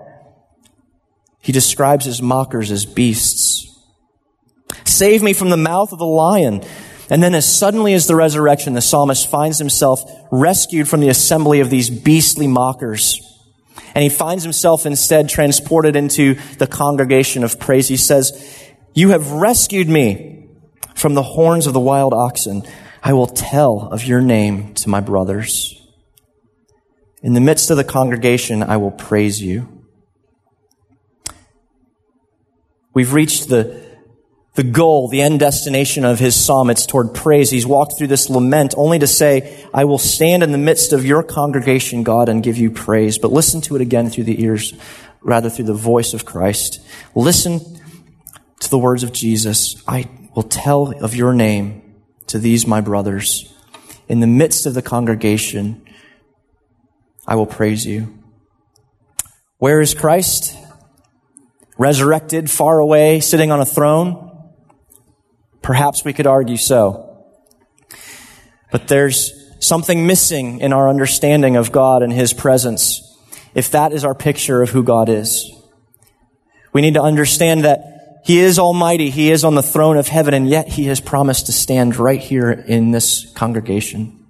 He 1.42 1.52
describes 1.52 2.06
his 2.06 2.22
mockers 2.22 2.70
as 2.70 2.86
beasts. 2.86 3.31
Save 5.01 5.24
me 5.24 5.34
from 5.34 5.50
the 5.50 5.58
mouth 5.58 5.93
of 5.93 5.98
the 5.98 6.05
lion. 6.05 6.63
And 7.10 7.24
then 7.24 7.34
as 7.34 7.51
suddenly 7.51 7.96
as 7.96 8.05
the 8.05 8.15
resurrection, 8.15 8.74
the 8.74 8.84
psalmist 8.84 9.27
finds 9.27 9.58
himself 9.58 10.03
rescued 10.31 10.88
from 10.88 11.00
the 11.00 11.10
assembly 11.10 11.60
of 11.60 11.72
these 11.72 11.89
beastly 11.89 12.46
mockers. 12.46 13.20
And 13.96 14.03
he 14.03 14.10
finds 14.10 14.43
himself 14.43 14.86
instead 14.86 15.27
transported 15.27 15.96
into 15.96 16.36
the 16.60 16.67
congregation 16.67 17.43
of 17.43 17.60
praise. 17.60 17.88
He 17.88 17.98
says, 17.98 18.63
You 18.93 19.10
have 19.10 19.31
rescued 19.31 19.89
me 19.89 20.51
from 20.93 21.15
the 21.15 21.24
horns 21.24 21.65
of 21.65 21.74
the 21.74 21.79
wild 21.79 22.13
oxen. 22.13 22.62
I 23.01 23.13
will 23.13 23.25
tell 23.25 23.89
of 23.91 24.03
your 24.03 24.22
name 24.22 24.75
to 24.75 24.89
my 24.89 25.00
brothers. 25.00 25.81
In 27.24 27.34
the 27.34 27.41
midst 27.41 27.72
of 27.72 27.77
the 27.77 27.84
congregation, 27.84 28.62
I 28.62 28.77
will 28.77 28.91
praise 28.91 29.41
you. 29.41 29.67
We've 32.93 33.13
reached 33.13 33.50
the 33.50 33.81
the 34.55 34.63
goal, 34.63 35.08
the 35.08 35.22
end 35.22 35.39
destination 35.39 36.03
of 36.03 36.20
his 36.20 36.36
psalm. 36.36 36.70
It's 36.70 36.86
toward 36.86 37.13
praise. 37.13 37.50
He's 37.50 37.65
walked 37.65 37.98
through 37.98 38.08
this 38.08 38.29
lament 38.29 38.74
only 38.75 39.00
to 39.00 39.08
say, 39.08 39.65
I 39.74 39.86
will 39.86 39.98
stand 39.98 40.43
in 40.43 40.51
the 40.51 40.58
midst 40.58 40.91
of 40.91 41.05
your 41.05 41.24
congregation, 41.24 42.03
God, 42.03 42.27
and 42.27 42.43
give 42.43 42.58
you 42.58 42.70
praise. 42.70 43.17
But 43.17 43.31
listen 43.31 43.62
to 43.62 43.75
it 43.75 43.81
again 43.81 44.10
through 44.10 44.25
the 44.25 44.43
ears, 44.43 44.74
rather 45.22 45.50
through 45.50 45.65
the 45.65 45.74
voice 45.74 46.13
of 46.13 46.25
Christ. 46.25 46.81
Listen 47.15 47.60
to 48.60 48.70
the 48.70 48.77
words 48.77 49.03
of 49.03 49.13
Jesus. 49.13 49.81
I 49.88 50.10
will 50.35 50.44
tell 50.44 50.94
of 51.01 51.16
your 51.16 51.33
name 51.33 51.81
to 52.27 52.37
these 52.37 52.68
my 52.68 52.81
brothers. 52.81 53.53
In 54.09 54.20
the 54.20 54.27
midst 54.27 54.66
of 54.66 54.74
the 54.74 54.81
congregation, 54.81 55.85
I 57.25 57.35
will 57.35 57.46
praise 57.46 57.85
you. 57.85 58.20
Where 59.59 59.79
is 59.79 59.94
Christ? 59.94 60.57
Resurrected, 61.77 62.50
far 62.50 62.79
away, 62.79 63.22
sitting 63.22 63.51
on 63.51 63.61
a 63.61 63.66
throne? 63.66 64.30
Perhaps 65.62 66.04
we 66.04 66.14
could 66.14 66.28
argue 66.28 66.58
so. 66.58 67.26
But 68.72 68.88
there's 68.88 69.34
something 69.60 70.08
missing 70.08 70.60
in 70.60 70.74
our 70.74 70.90
understanding 70.90 71.56
of 71.56 71.72
God 71.72 72.02
and 72.04 72.12
His 72.12 72.34
presence 72.34 73.08
if 73.54 73.72
that 73.72 73.94
is 73.94 74.04
our 74.06 74.16
picture 74.16 74.62
of 74.62 74.70
who 74.70 74.84
God 74.84 75.10
is. 75.10 75.52
We 76.74 76.82
need 76.82 76.94
to 76.94 77.02
understand 77.02 77.66
that 77.66 78.22
He 78.24 78.40
is 78.40 78.58
Almighty. 78.58 79.10
He 79.10 79.30
is 79.30 79.44
on 79.44 79.56
the 79.56 79.64
throne 79.64 79.98
of 79.98 80.08
heaven, 80.08 80.34
and 80.34 80.50
yet 80.50 80.68
He 80.70 80.86
has 80.86 81.00
promised 81.00 81.48
to 81.48 81.52
stand 81.52 81.98
right 81.98 82.20
here 82.20 82.52
in 82.52 82.92
this 82.92 83.32
congregation. 83.34 84.26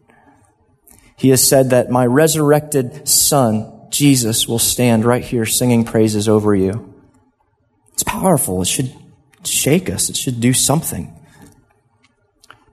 He 1.16 1.30
has 1.30 1.48
said 1.48 1.70
that 1.70 1.92
my 1.92 2.06
resurrected 2.06 3.08
Son, 3.08 3.88
Jesus, 3.92 4.48
will 4.48 4.60
stand 4.60 5.06
right 5.06 5.24
here 5.24 5.46
singing 5.46 5.86
praises 5.86 6.28
over 6.28 6.56
you. 6.56 6.96
It's 7.94 8.04
powerful. 8.04 8.64
It 8.64 8.68
should 8.68 8.92
shake 9.44 9.88
us. 9.88 10.10
It 10.10 10.18
should 10.18 10.42
do 10.42 10.54
something. 10.54 11.16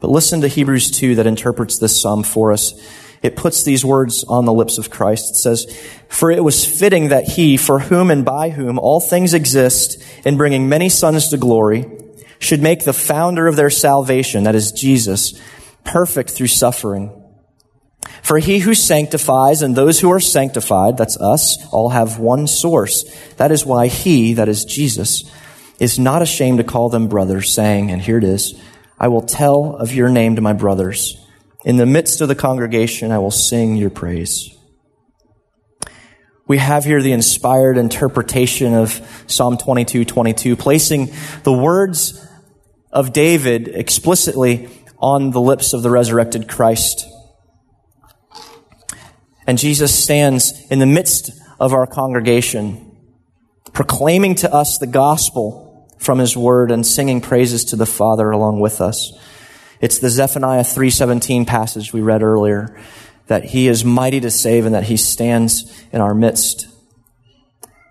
But 0.00 0.10
listen 0.10 0.40
to 0.42 0.48
Hebrews 0.48 0.90
2 0.92 1.16
that 1.16 1.26
interprets 1.26 1.78
this 1.78 2.00
psalm 2.00 2.22
for 2.22 2.52
us. 2.52 2.72
It 3.22 3.36
puts 3.36 3.64
these 3.64 3.84
words 3.84 4.24
on 4.24 4.44
the 4.44 4.52
lips 4.52 4.78
of 4.78 4.90
Christ. 4.90 5.30
It 5.30 5.36
says, 5.36 5.66
For 6.08 6.30
it 6.30 6.44
was 6.44 6.64
fitting 6.64 7.08
that 7.08 7.24
he, 7.24 7.56
for 7.56 7.80
whom 7.80 8.10
and 8.10 8.24
by 8.24 8.50
whom 8.50 8.78
all 8.78 9.00
things 9.00 9.34
exist, 9.34 10.02
in 10.24 10.36
bringing 10.36 10.68
many 10.68 10.88
sons 10.88 11.28
to 11.28 11.36
glory, 11.36 11.86
should 12.38 12.62
make 12.62 12.84
the 12.84 12.92
founder 12.92 13.48
of 13.48 13.56
their 13.56 13.70
salvation, 13.70 14.44
that 14.44 14.54
is 14.54 14.70
Jesus, 14.70 15.40
perfect 15.84 16.30
through 16.30 16.46
suffering. 16.46 17.12
For 18.22 18.38
he 18.38 18.60
who 18.60 18.74
sanctifies 18.74 19.62
and 19.62 19.74
those 19.74 20.00
who 20.00 20.10
are 20.10 20.20
sanctified, 20.20 20.96
that's 20.96 21.16
us, 21.16 21.56
all 21.72 21.90
have 21.90 22.18
one 22.18 22.46
source. 22.46 23.04
That 23.36 23.50
is 23.50 23.66
why 23.66 23.88
he, 23.88 24.34
that 24.34 24.48
is 24.48 24.64
Jesus, 24.64 25.28
is 25.80 25.98
not 25.98 26.22
ashamed 26.22 26.58
to 26.58 26.64
call 26.64 26.88
them 26.88 27.08
brothers, 27.08 27.52
saying, 27.52 27.90
and 27.90 28.00
here 28.00 28.18
it 28.18 28.24
is, 28.24 28.54
I 29.00 29.08
will 29.08 29.22
tell 29.22 29.76
of 29.76 29.92
your 29.92 30.08
name 30.08 30.36
to 30.36 30.42
my 30.42 30.52
brothers. 30.52 31.24
In 31.64 31.76
the 31.76 31.86
midst 31.86 32.20
of 32.20 32.28
the 32.28 32.34
congregation, 32.34 33.12
I 33.12 33.18
will 33.18 33.30
sing 33.30 33.76
your 33.76 33.90
praise. 33.90 34.54
We 36.48 36.58
have 36.58 36.84
here 36.84 37.02
the 37.02 37.12
inspired 37.12 37.76
interpretation 37.76 38.74
of 38.74 39.24
Psalm 39.26 39.58
22, 39.58 40.04
22, 40.04 40.56
placing 40.56 41.10
the 41.42 41.52
words 41.52 42.26
of 42.90 43.12
David 43.12 43.68
explicitly 43.68 44.68
on 44.98 45.30
the 45.30 45.40
lips 45.40 45.74
of 45.74 45.82
the 45.82 45.90
resurrected 45.90 46.48
Christ. 46.48 47.06
And 49.46 49.58
Jesus 49.58 49.94
stands 49.94 50.66
in 50.70 50.78
the 50.78 50.86
midst 50.86 51.30
of 51.60 51.72
our 51.72 51.86
congregation, 51.86 52.96
proclaiming 53.72 54.34
to 54.36 54.52
us 54.52 54.78
the 54.78 54.86
gospel 54.86 55.67
from 55.98 56.18
his 56.18 56.36
word 56.36 56.70
and 56.70 56.86
singing 56.86 57.20
praises 57.20 57.64
to 57.66 57.76
the 57.76 57.86
Father 57.86 58.30
along 58.30 58.60
with 58.60 58.80
us. 58.80 59.12
It's 59.80 59.98
the 59.98 60.10
Zephaniah 60.10 60.64
3:17 60.64 61.46
passage 61.46 61.92
we 61.92 62.00
read 62.00 62.22
earlier 62.22 62.76
that 63.28 63.44
he 63.44 63.68
is 63.68 63.84
mighty 63.84 64.20
to 64.20 64.30
save 64.30 64.66
and 64.66 64.74
that 64.74 64.84
he 64.84 64.96
stands 64.96 65.84
in 65.92 66.00
our 66.00 66.14
midst. 66.14 66.66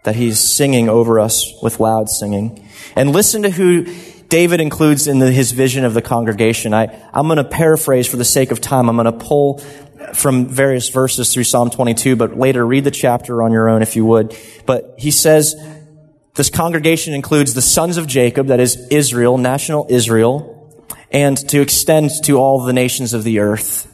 That 0.03 0.15
he's 0.15 0.39
singing 0.39 0.89
over 0.89 1.19
us 1.19 1.53
with 1.61 1.79
loud 1.79 2.09
singing. 2.09 2.67
And 2.95 3.11
listen 3.11 3.43
to 3.43 3.49
who 3.49 3.85
David 4.29 4.59
includes 4.59 5.07
in 5.07 5.19
the, 5.19 5.31
his 5.31 5.51
vision 5.51 5.85
of 5.85 5.93
the 5.93 6.01
congregation. 6.01 6.73
I, 6.73 6.85
I'm 7.13 7.27
going 7.27 7.37
to 7.37 7.43
paraphrase 7.43 8.07
for 8.07 8.17
the 8.17 8.25
sake 8.25 8.51
of 8.51 8.59
time. 8.59 8.89
I'm 8.89 8.95
going 8.95 9.05
to 9.05 9.25
pull 9.25 9.59
from 10.13 10.47
various 10.47 10.89
verses 10.89 11.33
through 11.33 11.43
Psalm 11.43 11.69
22, 11.69 12.15
but 12.15 12.37
later 12.37 12.65
read 12.65 12.83
the 12.83 12.91
chapter 12.91 13.43
on 13.43 13.51
your 13.51 13.69
own 13.69 13.81
if 13.81 13.95
you 13.95 14.05
would. 14.05 14.35
But 14.65 14.95
he 14.97 15.11
says, 15.11 15.55
this 16.37 16.51
congregation 16.51 17.15
includes 17.15 17.55
the 17.55 17.63
sons 17.63 17.97
of 17.97 18.05
Jacob, 18.05 18.47
that 18.47 18.59
is 18.59 18.87
Israel, 18.91 19.39
national 19.39 19.87
Israel, 19.89 20.71
and 21.11 21.35
to 21.49 21.61
extend 21.61 22.11
to 22.25 22.37
all 22.37 22.63
the 22.63 22.73
nations 22.73 23.13
of 23.13 23.23
the 23.23 23.39
earth. 23.39 23.91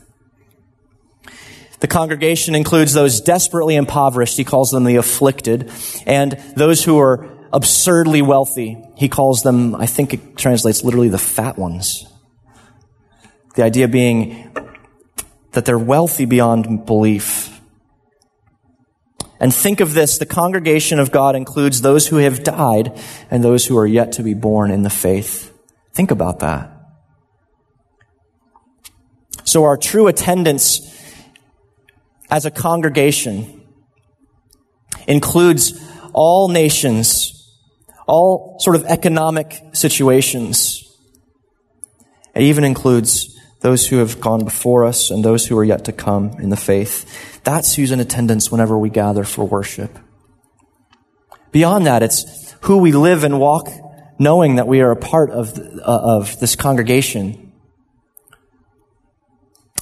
The 1.79 1.87
congregation 1.87 2.53
includes 2.53 2.93
those 2.93 3.21
desperately 3.21 3.77
impoverished, 3.77 4.35
he 4.35 4.43
calls 4.43 4.71
them 4.71 4.83
the 4.83 4.97
afflicted, 4.97 5.71
and 6.05 6.33
those 6.57 6.83
who 6.83 6.99
are 6.99 7.29
absurdly 7.53 8.21
wealthy. 8.21 8.77
He 8.97 9.07
calls 9.07 9.41
them, 9.41 9.73
I 9.75 9.85
think 9.85 10.13
it 10.13 10.35
translates 10.35 10.83
literally 10.83 11.09
the 11.09 11.17
fat 11.17 11.57
ones. 11.57 12.05
The 13.55 13.63
idea 13.63 13.87
being 13.87 14.53
that 15.53 15.63
they're 15.63 15.79
wealthy 15.79 16.25
beyond 16.25 16.85
belief. 16.85 17.52
And 19.39 19.53
think 19.53 19.79
of 19.79 19.93
this, 19.93 20.17
the 20.17 20.25
congregation 20.25 20.99
of 20.99 21.11
God 21.11 21.35
includes 21.35 21.81
those 21.81 22.07
who 22.07 22.17
have 22.17 22.43
died 22.43 22.97
and 23.29 23.43
those 23.43 23.65
who 23.65 23.77
are 23.77 23.87
yet 23.87 24.13
to 24.13 24.23
be 24.23 24.33
born 24.33 24.71
in 24.71 24.83
the 24.83 24.89
faith. 24.89 25.51
Think 25.93 26.11
about 26.11 26.39
that. 26.39 26.69
So 29.43 29.63
our 29.65 29.77
true 29.77 30.07
attendance 30.07 30.79
as 32.31 32.45
a 32.45 32.51
congregation 32.51 33.61
includes 35.07 35.79
all 36.13 36.47
nations, 36.47 37.59
all 38.07 38.57
sort 38.59 38.75
of 38.75 38.85
economic 38.85 39.61
situations. 39.73 40.83
It 42.33 42.43
even 42.43 42.63
includes 42.63 43.32
those 43.63 43.87
who 43.87 43.97
have 43.97 44.19
gone 44.19 44.43
before 44.43 44.83
us 44.83 45.09
and 45.09 45.23
those 45.23 45.47
who 45.47 45.57
are 45.57 45.63
yet 45.63 45.85
to 45.85 45.93
come 45.93 46.31
in 46.39 46.49
the 46.49 46.57
faith. 46.57 47.41
That's 47.45 47.75
who's 47.75 47.91
in 47.91 48.01
attendance 48.01 48.51
whenever 48.51 48.77
we 48.77 48.89
gather 48.89 49.23
for 49.23 49.45
worship. 49.45 49.97
Beyond 51.51 51.85
that, 51.85 52.03
it's 52.03 52.53
who 52.61 52.77
we 52.77 52.91
live 52.91 53.23
and 53.23 53.39
walk 53.39 53.69
knowing 54.19 54.57
that 54.57 54.67
we 54.67 54.81
are 54.81 54.91
a 54.91 54.97
part 54.97 55.29
of, 55.31 55.57
uh, 55.57 55.81
of 55.85 56.39
this 56.39 56.57
congregation. 56.57 57.53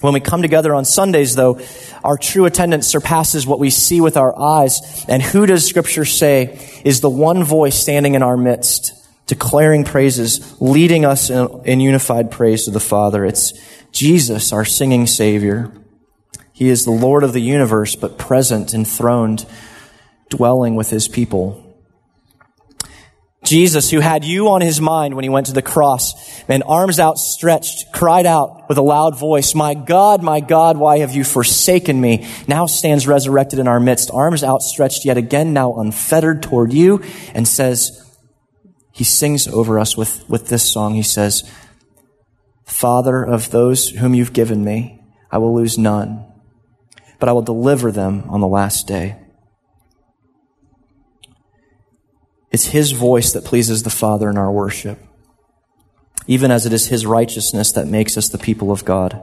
When 0.01 0.13
we 0.13 0.19
come 0.19 0.43
together 0.43 0.75
on 0.75 0.85
Sundays, 0.85 1.35
though, 1.35 1.59
our 2.03 2.17
true 2.17 2.45
attendance 2.45 2.87
surpasses 2.87 3.47
what 3.47 3.59
we 3.59 3.71
see 3.71 3.99
with 3.99 4.15
our 4.15 4.37
eyes. 4.37 5.05
And 5.07 5.23
who 5.23 5.47
does 5.47 5.67
Scripture 5.67 6.05
say 6.05 6.81
is 6.85 7.01
the 7.01 7.09
one 7.09 7.43
voice 7.43 7.79
standing 7.79 8.13
in 8.13 8.21
our 8.21 8.37
midst, 8.37 8.93
declaring 9.31 9.85
praises, 9.85 10.61
leading 10.61 11.05
us 11.05 11.29
in, 11.29 11.47
in 11.63 11.79
unified 11.79 12.29
praise 12.29 12.65
to 12.65 12.71
the 12.71 12.81
Father? 12.81 13.23
It's 13.23 13.53
Jesus, 13.93 14.51
our 14.51 14.65
singing 14.65 15.07
Savior. 15.07 15.71
He 16.51 16.67
is 16.67 16.83
the 16.83 16.91
Lord 16.91 17.23
of 17.23 17.31
the 17.31 17.39
universe, 17.39 17.95
but 17.95 18.17
present, 18.17 18.73
enthroned, 18.73 19.45
dwelling 20.29 20.75
with 20.75 20.89
His 20.89 21.07
people. 21.07 21.65
Jesus, 23.45 23.89
who 23.89 24.01
had 24.01 24.25
you 24.25 24.49
on 24.49 24.61
his 24.61 24.79
mind 24.79 25.15
when 25.15 25.23
he 25.23 25.29
went 25.29 25.47
to 25.47 25.53
the 25.53 25.61
cross, 25.61 26.43
and 26.47 26.61
arms 26.63 26.99
outstretched, 26.99 27.91
cried 27.91 28.25
out 28.25 28.67
with 28.69 28.77
a 28.77 28.83
loud 28.83 29.17
voice, 29.17 29.55
My 29.55 29.73
God, 29.73 30.21
my 30.21 30.41
God, 30.41 30.77
why 30.77 30.99
have 30.99 31.15
you 31.15 31.23
forsaken 31.23 31.99
me? 31.99 32.27
Now 32.47 32.65
stands 32.65 33.07
resurrected 33.07 33.59
in 33.59 33.67
our 33.67 33.79
midst, 33.79 34.11
arms 34.11 34.43
outstretched 34.43 35.05
yet 35.05 35.17
again, 35.17 35.53
now 35.53 35.73
unfettered 35.75 36.43
toward 36.43 36.73
you, 36.73 37.01
and 37.33 37.47
says, 37.47 38.10
He 38.91 39.03
sings 39.03 39.47
over 39.47 39.79
us 39.79 39.95
with, 39.95 40.27
with 40.29 40.47
this 40.47 40.69
song. 40.69 40.95
He 40.95 41.03
says, 41.03 41.49
Father 42.65 43.23
of 43.23 43.51
those 43.51 43.89
whom 43.89 44.13
you've 44.13 44.33
given 44.33 44.63
me, 44.63 45.03
I 45.31 45.37
will 45.37 45.55
lose 45.55 45.77
none, 45.77 46.25
but 47.19 47.29
I 47.29 47.33
will 47.33 47.41
deliver 47.41 47.91
them 47.91 48.23
on 48.27 48.41
the 48.41 48.47
last 48.47 48.87
day. 48.87 49.17
It's 52.51 52.65
His 52.65 52.91
voice 52.91 53.31
that 53.31 53.45
pleases 53.45 53.83
the 53.83 53.89
Father 53.89 54.29
in 54.29 54.37
our 54.37 54.51
worship, 54.51 54.99
even 56.27 56.51
as 56.51 56.65
it 56.65 56.73
is 56.73 56.87
His 56.87 57.05
righteousness 57.05 57.71
that 57.71 57.87
makes 57.87 58.17
us 58.17 58.27
the 58.27 58.37
people 58.37 58.71
of 58.71 58.83
God. 58.83 59.21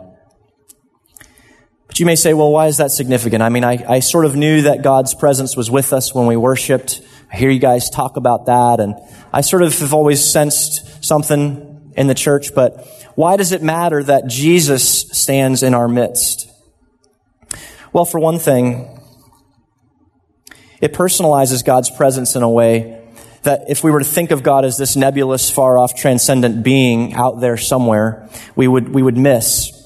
But 1.87 2.01
you 2.01 2.07
may 2.07 2.17
say, 2.17 2.35
well, 2.35 2.51
why 2.51 2.67
is 2.69 2.79
that 2.79 2.91
significant? 2.91 3.43
I 3.43 3.49
mean, 3.49 3.65
I, 3.65 3.85
I 3.89 4.01
sort 4.01 4.25
of 4.25 4.37
knew 4.37 4.63
that 4.63 4.83
God's 4.83 5.15
presence 5.15 5.57
was 5.57 5.71
with 5.71 5.93
us 5.93 6.15
when 6.15 6.27
we 6.27 6.37
worshiped. 6.37 7.01
I 7.31 7.37
hear 7.37 7.51
you 7.51 7.59
guys 7.59 7.91
talk 7.91 8.17
about 8.17 8.47
that, 8.47 8.81
and 8.81 8.95
I 9.33 9.43
sort 9.43 9.62
of 9.62 9.79
have 9.79 9.93
always 9.93 10.25
sensed 10.25 11.05
something 11.05 11.93
in 11.97 12.07
the 12.07 12.14
church, 12.14 12.55
but 12.55 12.87
why 13.14 13.37
does 13.37 13.53
it 13.53 13.62
matter 13.62 14.03
that 14.05 14.27
Jesus 14.29 15.11
stands 15.11 15.62
in 15.62 15.75
our 15.75 15.88
midst? 15.88 16.49
Well, 17.93 18.05
for 18.05 18.21
one 18.21 18.38
thing, 18.38 19.01
it 20.81 20.93
personalizes 20.93 21.64
God's 21.64 21.91
presence 21.91 22.37
in 22.37 22.43
a 22.43 22.49
way 22.49 23.05
that 23.43 23.62
if 23.69 23.83
we 23.83 23.91
were 23.91 23.99
to 23.99 24.05
think 24.05 24.31
of 24.31 24.43
God 24.43 24.64
as 24.64 24.77
this 24.77 24.97
nebulous, 24.97 25.51
far 25.51 25.79
off, 25.79 25.95
transcendent 25.95 26.62
being 26.62 27.14
out 27.14 27.41
there 27.41 27.57
somewhere, 27.57 28.29
we 28.55 28.69
would, 28.69 28.88
we 28.88 29.03
would 29.03 29.17
miss. 29.17 29.78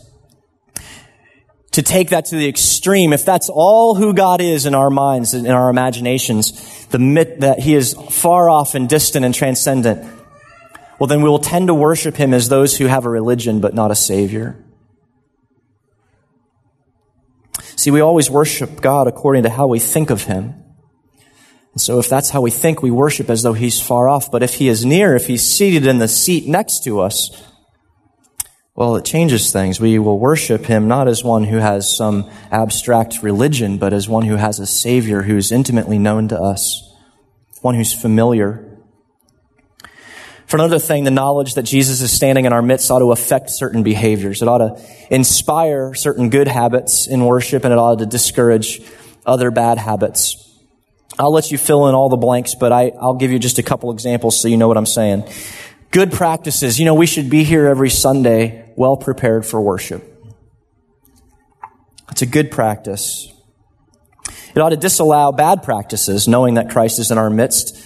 To 1.73 1.83
take 1.83 2.11
that 2.11 2.27
to 2.27 2.37
the 2.37 2.49
extreme, 2.49 3.13
if 3.13 3.25
that's 3.25 3.49
all 3.49 3.95
who 3.95 4.13
God 4.13 4.41
is 4.41 4.67
in 4.67 4.75
our 4.75 4.91
minds, 4.91 5.33
and 5.33 5.47
in 5.47 5.53
our 5.53 5.71
imaginations, 5.71 6.87
the 6.89 6.99
myth 6.99 7.41
that 7.41 7.61
He 7.61 7.75
is 7.75 7.95
far 8.11 8.51
off 8.51 8.75
and 8.75 8.89
distant 8.89 9.25
and 9.25 9.35
transcendent, 9.35 10.07
well, 10.99 11.07
then 11.07 11.23
we 11.23 11.29
will 11.29 11.39
tend 11.39 11.69
to 11.69 11.75
worship 11.75 12.15
Him 12.15 12.35
as 12.35 12.49
those 12.49 12.77
who 12.77 12.87
have 12.87 13.07
a 13.07 13.11
religion 13.11 13.61
but 13.61 13.75
not 13.75 13.91
a 13.91 13.95
Savior. 13.95 14.63
See, 17.75 17.91
we 17.91 18.01
always 18.01 18.31
worship 18.31 18.81
God 18.81 19.09
according 19.09 19.45
to 19.45 19.51
how 19.51 19.67
we 19.67 19.79
think 19.79 20.11
of 20.11 20.25
Him. 20.25 20.63
And 21.73 21.81
so 21.81 21.99
if 21.99 22.09
that's 22.09 22.31
how 22.31 22.43
we 22.43 22.51
think, 22.51 22.83
we 22.83 22.91
worship 22.91 23.31
as 23.31 23.43
though 23.43 23.55
he's 23.55 23.81
far 23.81 24.09
off. 24.09 24.31
But 24.31 24.43
if 24.43 24.55
he 24.55 24.69
is 24.69 24.85
near, 24.85 25.17
if 25.17 25.27
he's 25.27 25.43
seated 25.43 25.87
in 25.87 25.99
the 25.99 26.09
seat 26.09 26.47
next 26.47 26.85
to 26.85 27.01
us, 27.01 27.31
well, 28.83 28.97
it 28.97 29.05
changes 29.05 29.53
things. 29.53 29.79
We 29.79 30.01
will 30.01 30.19
worship 30.19 30.65
him 30.65 30.89
not 30.89 31.07
as 31.07 31.23
one 31.23 31.45
who 31.45 31.59
has 31.59 31.97
some 31.97 32.29
abstract 32.51 33.23
religion, 33.23 33.79
but 33.79 33.93
as 33.93 34.09
one 34.09 34.25
who 34.25 34.35
has 34.35 34.59
a 34.59 34.67
savior 34.67 35.23
who 35.23 35.37
is 35.37 35.53
intimately 35.53 36.01
known 36.01 36.27
to 36.27 36.37
us, 36.37 36.93
one 37.61 37.77
who's 37.77 37.93
familiar. 37.93 38.77
For 40.49 40.57
another 40.57 40.81
thing, 40.81 41.05
the 41.05 41.13
knowledge 41.13 41.55
that 41.55 41.63
Jesus 41.63 42.01
is 42.01 42.11
standing 42.11 42.45
in 42.45 42.53
our 42.53 42.61
midst 42.61 42.91
ought 42.91 42.99
to 42.99 43.13
affect 43.13 43.51
certain 43.51 43.85
behaviors. 43.85 44.43
It 44.43 44.49
ought 44.49 44.59
to 44.59 44.85
inspire 45.15 45.95
certain 45.95 46.29
good 46.29 46.49
habits 46.49 47.07
in 47.07 47.25
worship 47.25 47.63
and 47.63 47.73
it 47.73 47.79
ought 47.79 48.01
to 48.01 48.07
discourage 48.07 48.83
other 49.25 49.53
bad 49.53 49.79
habits. 49.79 50.59
I'll 51.21 51.33
let 51.33 51.53
you 51.53 51.57
fill 51.57 51.87
in 51.87 51.95
all 51.95 52.09
the 52.09 52.17
blanks, 52.17 52.57
but 52.57 52.73
I, 52.73 52.91
I'll 53.01 53.15
give 53.15 53.31
you 53.31 53.39
just 53.39 53.61
a 53.61 53.63
couple 53.63 53.93
examples 53.93 54.43
so 54.43 54.49
you 54.49 54.57
know 54.57 54.67
what 54.67 54.77
I'm 54.77 54.87
saying. 54.87 55.23
Good 55.93 56.11
practices. 56.11 56.81
You 56.81 56.85
know, 56.85 56.95
we 56.95 57.07
should 57.07 57.31
be 57.31 57.45
here 57.45 57.69
every 57.69 57.91
Sunday 57.91 58.62
well 58.77 58.97
prepared 58.97 59.45
for 59.47 59.61
worship. 59.61 60.03
It's 62.11 62.23
a 62.23 62.27
good 62.27 62.51
practice. 62.51 63.33
It 64.55 64.61
ought 64.61 64.71
to 64.71 64.77
disallow 64.77 65.33
bad 65.33 65.63
practices, 65.63 66.29
knowing 66.29 66.55
that 66.55 66.71
Christ 66.71 66.99
is 66.99 67.11
in 67.11 67.19
our 67.19 67.31
midst. 67.31 67.77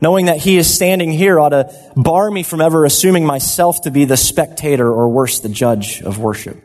Knowing 0.00 0.26
that 0.26 0.38
He 0.38 0.58
is 0.58 0.72
standing 0.72 1.10
here 1.10 1.40
ought 1.40 1.48
to 1.48 1.92
bar 1.96 2.30
me 2.30 2.42
from 2.42 2.60
ever 2.60 2.84
assuming 2.84 3.24
myself 3.24 3.80
to 3.82 3.90
be 3.90 4.04
the 4.04 4.16
spectator 4.16 4.86
or 4.86 5.08
worse, 5.08 5.40
the 5.40 5.48
judge 5.48 6.02
of 6.02 6.18
worship. 6.18 6.62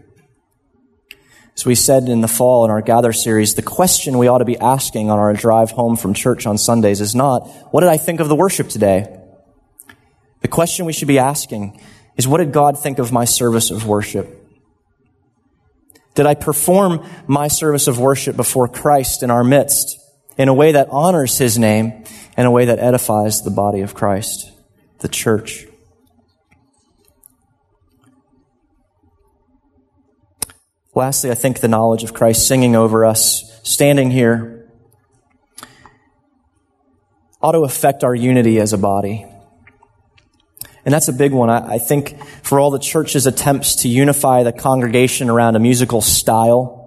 As 1.56 1.66
we 1.66 1.76
said 1.76 2.10
in 2.10 2.22
the 2.22 2.28
fall 2.28 2.66
in 2.66 2.72
our 2.72 2.82
Gather 2.82 3.14
series, 3.14 3.56
the 3.56 3.62
question 3.62 4.18
we 4.18 4.28
ought 4.28 4.40
to 4.40 4.46
be 4.46 4.58
asking 4.58 5.10
on 5.10 5.20
our 5.20 5.34
drive 5.34 5.72
home 5.72 5.96
from 5.96 6.14
church 6.14 6.46
on 6.46 6.58
Sundays 6.58 7.00
is 7.00 7.16
not, 7.16 7.48
what 7.72 7.82
did 7.82 7.90
I 7.90 7.98
think 7.98 8.20
of 8.20 8.28
the 8.28 8.36
worship 8.36 8.70
today? 8.70 9.20
The 10.42 10.48
question 10.48 10.86
we 10.86 10.94
should 10.94 11.08
be 11.08 11.20
asking 11.20 11.80
is, 12.16 12.28
what 12.28 12.38
did 12.38 12.52
God 12.52 12.80
think 12.80 13.00
of 13.00 13.12
my 13.12 13.26
service 13.26 13.72
of 13.72 13.88
worship? 13.88 14.40
Did 16.16 16.26
I 16.26 16.36
perform 16.36 17.06
my 17.26 17.48
service 17.48 17.88
of 17.88 18.00
worship 18.00 18.36
before 18.36 18.68
Christ 18.68 19.24
in 19.24 19.32
our 19.32 19.44
midst 19.44 20.00
in 20.38 20.48
a 20.48 20.54
way 20.54 20.74
that 20.74 20.88
honors 20.92 21.38
His 21.38 21.58
name, 21.58 22.04
in 22.38 22.46
a 22.46 22.52
way 22.52 22.66
that 22.66 22.80
edifies 22.80 23.42
the 23.42 23.52
body 23.52 23.82
of 23.82 23.94
Christ, 23.94 24.52
the 25.00 25.08
church? 25.08 25.66
Lastly, 30.96 31.32
I 31.32 31.36
think 31.36 31.60
the 31.60 31.68
knowledge 31.68 32.04
of 32.04 32.14
Christ 32.14 32.48
singing 32.48 32.76
over 32.76 33.04
us, 33.04 33.60
standing 33.64 34.12
here, 34.12 34.70
ought 37.42 37.54
to 37.54 37.62
affect 37.62 38.04
our 38.04 38.14
unity 38.14 38.60
as 38.60 38.74
a 38.74 38.78
body. 38.78 39.26
And 40.86 40.94
that's 40.94 41.08
a 41.08 41.14
big 41.14 41.32
one. 41.32 41.50
I, 41.50 41.76
I 41.76 41.78
think 41.78 42.22
for 42.44 42.60
all 42.60 42.72
the 42.72 42.80
church's 42.80 43.26
attempts 43.26 43.78
to 43.78 43.88
unify 43.88 44.44
the 44.44 44.52
congregation 44.52 45.30
around 45.30 45.56
a 45.56 45.60
musical 45.60 46.02
style, 46.02 46.82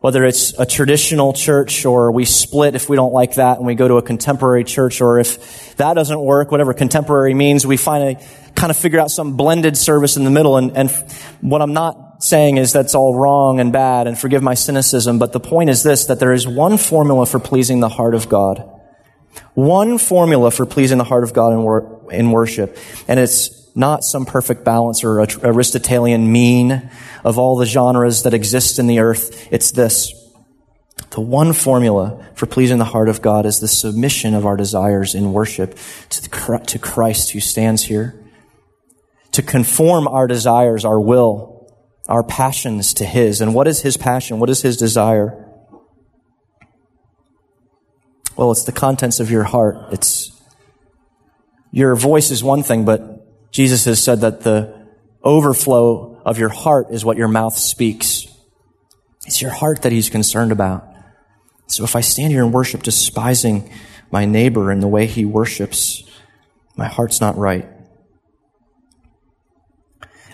whether 0.00 0.24
it's 0.24 0.52
a 0.58 0.66
traditional 0.66 1.32
church 1.32 1.86
or 1.86 2.10
we 2.10 2.24
split 2.24 2.74
if 2.74 2.88
we 2.88 2.96
don't 2.96 3.12
like 3.12 3.36
that 3.36 3.58
and 3.58 3.66
we 3.66 3.76
go 3.76 3.86
to 3.86 3.94
a 3.94 4.02
contemporary 4.02 4.64
church, 4.64 5.00
or 5.00 5.20
if 5.20 5.76
that 5.76 5.94
doesn't 5.94 6.20
work, 6.20 6.50
whatever 6.50 6.74
contemporary 6.74 7.34
means, 7.34 7.64
we 7.64 7.76
finally 7.76 8.18
kind 8.56 8.70
of 8.70 8.76
figure 8.76 8.98
out 8.98 9.12
some 9.12 9.36
blended 9.36 9.76
service 9.78 10.16
in 10.16 10.24
the 10.24 10.30
middle. 10.30 10.56
And, 10.56 10.76
and 10.76 10.90
what 11.40 11.62
I'm 11.62 11.72
not 11.72 12.22
saying 12.24 12.56
is 12.56 12.72
that's 12.72 12.96
all 12.96 13.16
wrong 13.16 13.60
and 13.60 13.72
bad 13.72 14.08
and 14.08 14.18
forgive 14.18 14.42
my 14.42 14.54
cynicism, 14.54 15.18
but 15.18 15.32
the 15.32 15.40
point 15.40 15.70
is 15.70 15.84
this, 15.84 16.06
that 16.06 16.18
there 16.18 16.32
is 16.32 16.48
one 16.48 16.78
formula 16.78 17.24
for 17.24 17.38
pleasing 17.38 17.78
the 17.78 17.88
heart 17.88 18.14
of 18.14 18.28
God. 18.28 18.81
One 19.54 19.98
formula 19.98 20.50
for 20.50 20.66
pleasing 20.66 20.98
the 20.98 21.04
heart 21.04 21.24
of 21.24 21.32
God 21.32 21.52
in, 21.52 21.62
wor- 21.62 22.08
in 22.10 22.30
worship. 22.30 22.76
And 23.08 23.20
it's 23.20 23.62
not 23.74 24.04
some 24.04 24.26
perfect 24.26 24.64
balance 24.64 25.04
or 25.04 25.20
Aristotelian 25.20 26.30
mean 26.30 26.90
of 27.24 27.38
all 27.38 27.56
the 27.56 27.66
genres 27.66 28.22
that 28.22 28.34
exist 28.34 28.78
in 28.78 28.86
the 28.86 29.00
earth. 29.00 29.48
It's 29.50 29.70
this. 29.70 30.12
The 31.10 31.20
one 31.20 31.52
formula 31.52 32.26
for 32.34 32.46
pleasing 32.46 32.78
the 32.78 32.84
heart 32.84 33.08
of 33.08 33.20
God 33.20 33.44
is 33.44 33.60
the 33.60 33.68
submission 33.68 34.34
of 34.34 34.46
our 34.46 34.56
desires 34.56 35.14
in 35.14 35.32
worship 35.32 35.76
to, 36.10 36.22
the, 36.22 36.62
to 36.68 36.78
Christ 36.78 37.32
who 37.32 37.40
stands 37.40 37.84
here. 37.84 38.18
To 39.32 39.42
conform 39.42 40.08
our 40.08 40.26
desires, 40.26 40.84
our 40.84 41.00
will, 41.00 41.74
our 42.08 42.22
passions 42.22 42.94
to 42.94 43.04
His. 43.04 43.40
And 43.40 43.54
what 43.54 43.66
is 43.66 43.82
His 43.82 43.96
passion? 43.96 44.38
What 44.38 44.50
is 44.50 44.62
His 44.62 44.76
desire? 44.76 45.41
Well, 48.36 48.50
it's 48.50 48.64
the 48.64 48.72
contents 48.72 49.20
of 49.20 49.30
your 49.30 49.44
heart. 49.44 49.76
It's 49.92 50.30
your 51.70 51.94
voice 51.96 52.30
is 52.30 52.42
one 52.42 52.62
thing, 52.62 52.84
but 52.84 53.50
Jesus 53.52 53.84
has 53.84 54.02
said 54.02 54.20
that 54.20 54.40
the 54.40 54.88
overflow 55.22 56.20
of 56.24 56.38
your 56.38 56.48
heart 56.48 56.88
is 56.90 57.04
what 57.04 57.16
your 57.16 57.28
mouth 57.28 57.56
speaks. 57.56 58.26
It's 59.26 59.40
your 59.40 59.50
heart 59.50 59.82
that 59.82 59.92
He's 59.92 60.10
concerned 60.10 60.52
about. 60.52 60.88
So 61.66 61.84
if 61.84 61.96
I 61.96 62.00
stand 62.00 62.32
here 62.32 62.44
and 62.44 62.52
worship 62.52 62.82
despising 62.82 63.70
my 64.10 64.26
neighbor 64.26 64.70
and 64.70 64.82
the 64.82 64.88
way 64.88 65.06
he 65.06 65.24
worships, 65.24 66.02
my 66.76 66.86
heart's 66.86 67.20
not 67.20 67.36
right. 67.38 67.66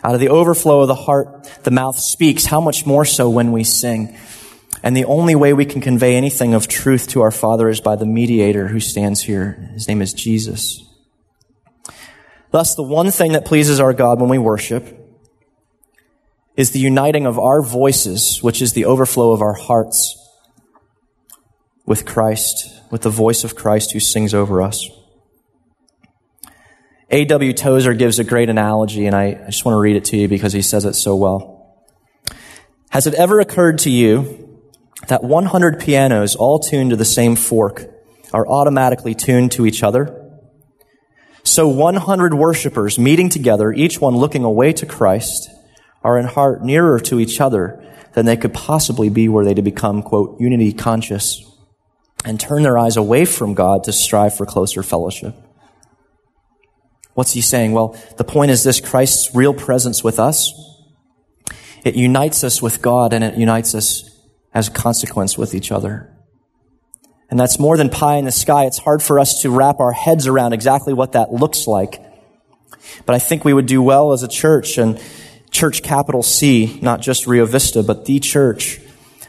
Out 0.02 0.14
of 0.14 0.20
the 0.20 0.28
overflow 0.28 0.80
of 0.80 0.88
the 0.88 0.94
heart, 0.94 1.48
the 1.62 1.70
mouth 1.70 1.98
speaks. 1.98 2.46
How 2.46 2.60
much 2.60 2.86
more 2.86 3.04
so 3.04 3.30
when 3.30 3.52
we 3.52 3.62
sing? 3.62 4.16
And 4.82 4.96
the 4.96 5.04
only 5.04 5.34
way 5.34 5.52
we 5.52 5.64
can 5.64 5.80
convey 5.80 6.16
anything 6.16 6.54
of 6.54 6.68
truth 6.68 7.08
to 7.08 7.20
our 7.22 7.30
Father 7.30 7.68
is 7.68 7.80
by 7.80 7.96
the 7.96 8.06
mediator 8.06 8.68
who 8.68 8.80
stands 8.80 9.22
here. 9.22 9.70
His 9.74 9.88
name 9.88 10.00
is 10.00 10.12
Jesus. 10.12 10.82
Thus, 12.50 12.74
the 12.74 12.82
one 12.82 13.10
thing 13.10 13.32
that 13.32 13.44
pleases 13.44 13.80
our 13.80 13.92
God 13.92 14.20
when 14.20 14.30
we 14.30 14.38
worship 14.38 14.94
is 16.56 16.70
the 16.70 16.78
uniting 16.78 17.26
of 17.26 17.38
our 17.38 17.62
voices, 17.62 18.42
which 18.42 18.62
is 18.62 18.72
the 18.72 18.84
overflow 18.84 19.32
of 19.32 19.42
our 19.42 19.54
hearts, 19.54 20.16
with 21.86 22.04
Christ, 22.04 22.82
with 22.90 23.02
the 23.02 23.10
voice 23.10 23.44
of 23.44 23.54
Christ 23.54 23.92
who 23.92 24.00
sings 24.00 24.34
over 24.34 24.62
us. 24.62 24.88
A.W. 27.10 27.52
Tozer 27.54 27.94
gives 27.94 28.18
a 28.18 28.24
great 28.24 28.50
analogy, 28.50 29.06
and 29.06 29.16
I 29.16 29.34
just 29.46 29.64
want 29.64 29.74
to 29.74 29.80
read 29.80 29.96
it 29.96 30.04
to 30.06 30.16
you 30.16 30.28
because 30.28 30.52
he 30.52 30.60
says 30.60 30.84
it 30.84 30.94
so 30.94 31.16
well. 31.16 31.86
Has 32.90 33.06
it 33.06 33.14
ever 33.14 33.40
occurred 33.40 33.78
to 33.80 33.90
you 33.90 34.47
that 35.06 35.22
100 35.22 35.78
pianos 35.78 36.34
all 36.34 36.58
tuned 36.58 36.90
to 36.90 36.96
the 36.96 37.04
same 37.04 37.36
fork 37.36 37.86
are 38.32 38.46
automatically 38.46 39.14
tuned 39.14 39.52
to 39.52 39.64
each 39.64 39.82
other? 39.82 40.14
So 41.44 41.66
100 41.68 42.34
worshipers 42.34 42.98
meeting 42.98 43.28
together, 43.28 43.72
each 43.72 44.00
one 44.00 44.16
looking 44.16 44.44
away 44.44 44.72
to 44.74 44.84
Christ, 44.84 45.48
are 46.02 46.18
in 46.18 46.26
heart 46.26 46.62
nearer 46.62 47.00
to 47.00 47.18
each 47.18 47.40
other 47.40 47.82
than 48.12 48.26
they 48.26 48.36
could 48.36 48.52
possibly 48.52 49.08
be 49.08 49.28
were 49.28 49.44
they 49.44 49.54
to 49.54 49.62
become, 49.62 50.02
quote, 50.02 50.40
unity 50.40 50.72
conscious 50.72 51.44
and 52.24 52.38
turn 52.38 52.62
their 52.62 52.76
eyes 52.76 52.96
away 52.96 53.24
from 53.24 53.54
God 53.54 53.84
to 53.84 53.92
strive 53.92 54.36
for 54.36 54.44
closer 54.44 54.82
fellowship. 54.82 55.34
What's 57.14 57.32
he 57.32 57.40
saying? 57.40 57.72
Well, 57.72 57.96
the 58.16 58.24
point 58.24 58.50
is 58.50 58.62
this 58.62 58.80
Christ's 58.80 59.34
real 59.34 59.54
presence 59.54 60.04
with 60.04 60.18
us. 60.18 60.52
It 61.84 61.96
unites 61.96 62.44
us 62.44 62.60
with 62.60 62.82
God 62.82 63.12
and 63.12 63.24
it 63.24 63.36
unites 63.36 63.74
us 63.74 64.08
as 64.54 64.68
a 64.68 64.70
consequence 64.72 65.36
with 65.36 65.54
each 65.54 65.70
other. 65.70 66.14
And 67.30 67.38
that's 67.38 67.58
more 67.58 67.76
than 67.76 67.90
pie 67.90 68.16
in 68.16 68.24
the 68.24 68.32
sky. 68.32 68.64
It's 68.64 68.78
hard 68.78 69.02
for 69.02 69.18
us 69.18 69.42
to 69.42 69.50
wrap 69.50 69.80
our 69.80 69.92
heads 69.92 70.26
around 70.26 70.52
exactly 70.52 70.94
what 70.94 71.12
that 71.12 71.32
looks 71.32 71.66
like. 71.66 72.02
But 73.04 73.14
I 73.14 73.18
think 73.18 73.44
we 73.44 73.52
would 73.52 73.66
do 73.66 73.82
well 73.82 74.12
as 74.12 74.22
a 74.22 74.28
church 74.28 74.78
and 74.78 75.00
church 75.50 75.82
capital 75.82 76.22
C, 76.22 76.78
not 76.80 77.00
just 77.00 77.26
Rio 77.26 77.44
Vista, 77.44 77.82
but 77.82 78.06
the 78.06 78.20
church 78.20 78.80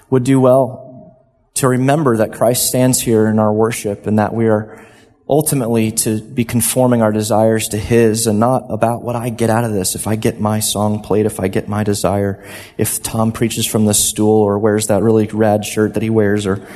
would 0.10 0.24
do 0.24 0.40
well 0.40 1.18
to 1.56 1.68
remember 1.68 2.18
that 2.18 2.32
Christ 2.32 2.68
stands 2.68 3.02
here 3.02 3.28
in 3.28 3.38
our 3.38 3.52
worship 3.52 4.08
and 4.08 4.18
that 4.18 4.34
we 4.34 4.48
are 4.48 4.86
ultimately 5.30 5.92
to 5.92 6.20
be 6.22 6.44
conforming 6.44 7.04
our 7.04 7.12
desires 7.12 7.68
to 7.70 7.78
His 7.78 8.26
and 8.26 8.40
not 8.40 8.66
about 8.70 9.04
what 9.04 9.16
I 9.16 9.30
get 9.30 9.52
out 9.52 9.64
of 9.64 9.72
this. 9.72 9.94
If 9.94 10.08
I 10.08 10.16
get 10.16 10.40
my 10.40 10.60
song 10.60 11.04
played, 11.04 11.28
if 11.28 11.40
I 11.40 11.48
get 11.48 11.68
my 11.68 11.84
desire, 11.84 12.44
if 12.78 13.04
Tom 13.04 13.32
preaches 13.32 13.68
from 13.68 13.86
the 13.86 13.94
stool 13.94 14.42
or 14.42 14.58
wears 14.58 14.88
that 14.88 15.04
really 15.04 15.28
rad 15.28 15.66
shirt 15.66 15.94
that 15.94 16.04
he 16.04 16.10
wears 16.10 16.48
or 16.48 16.68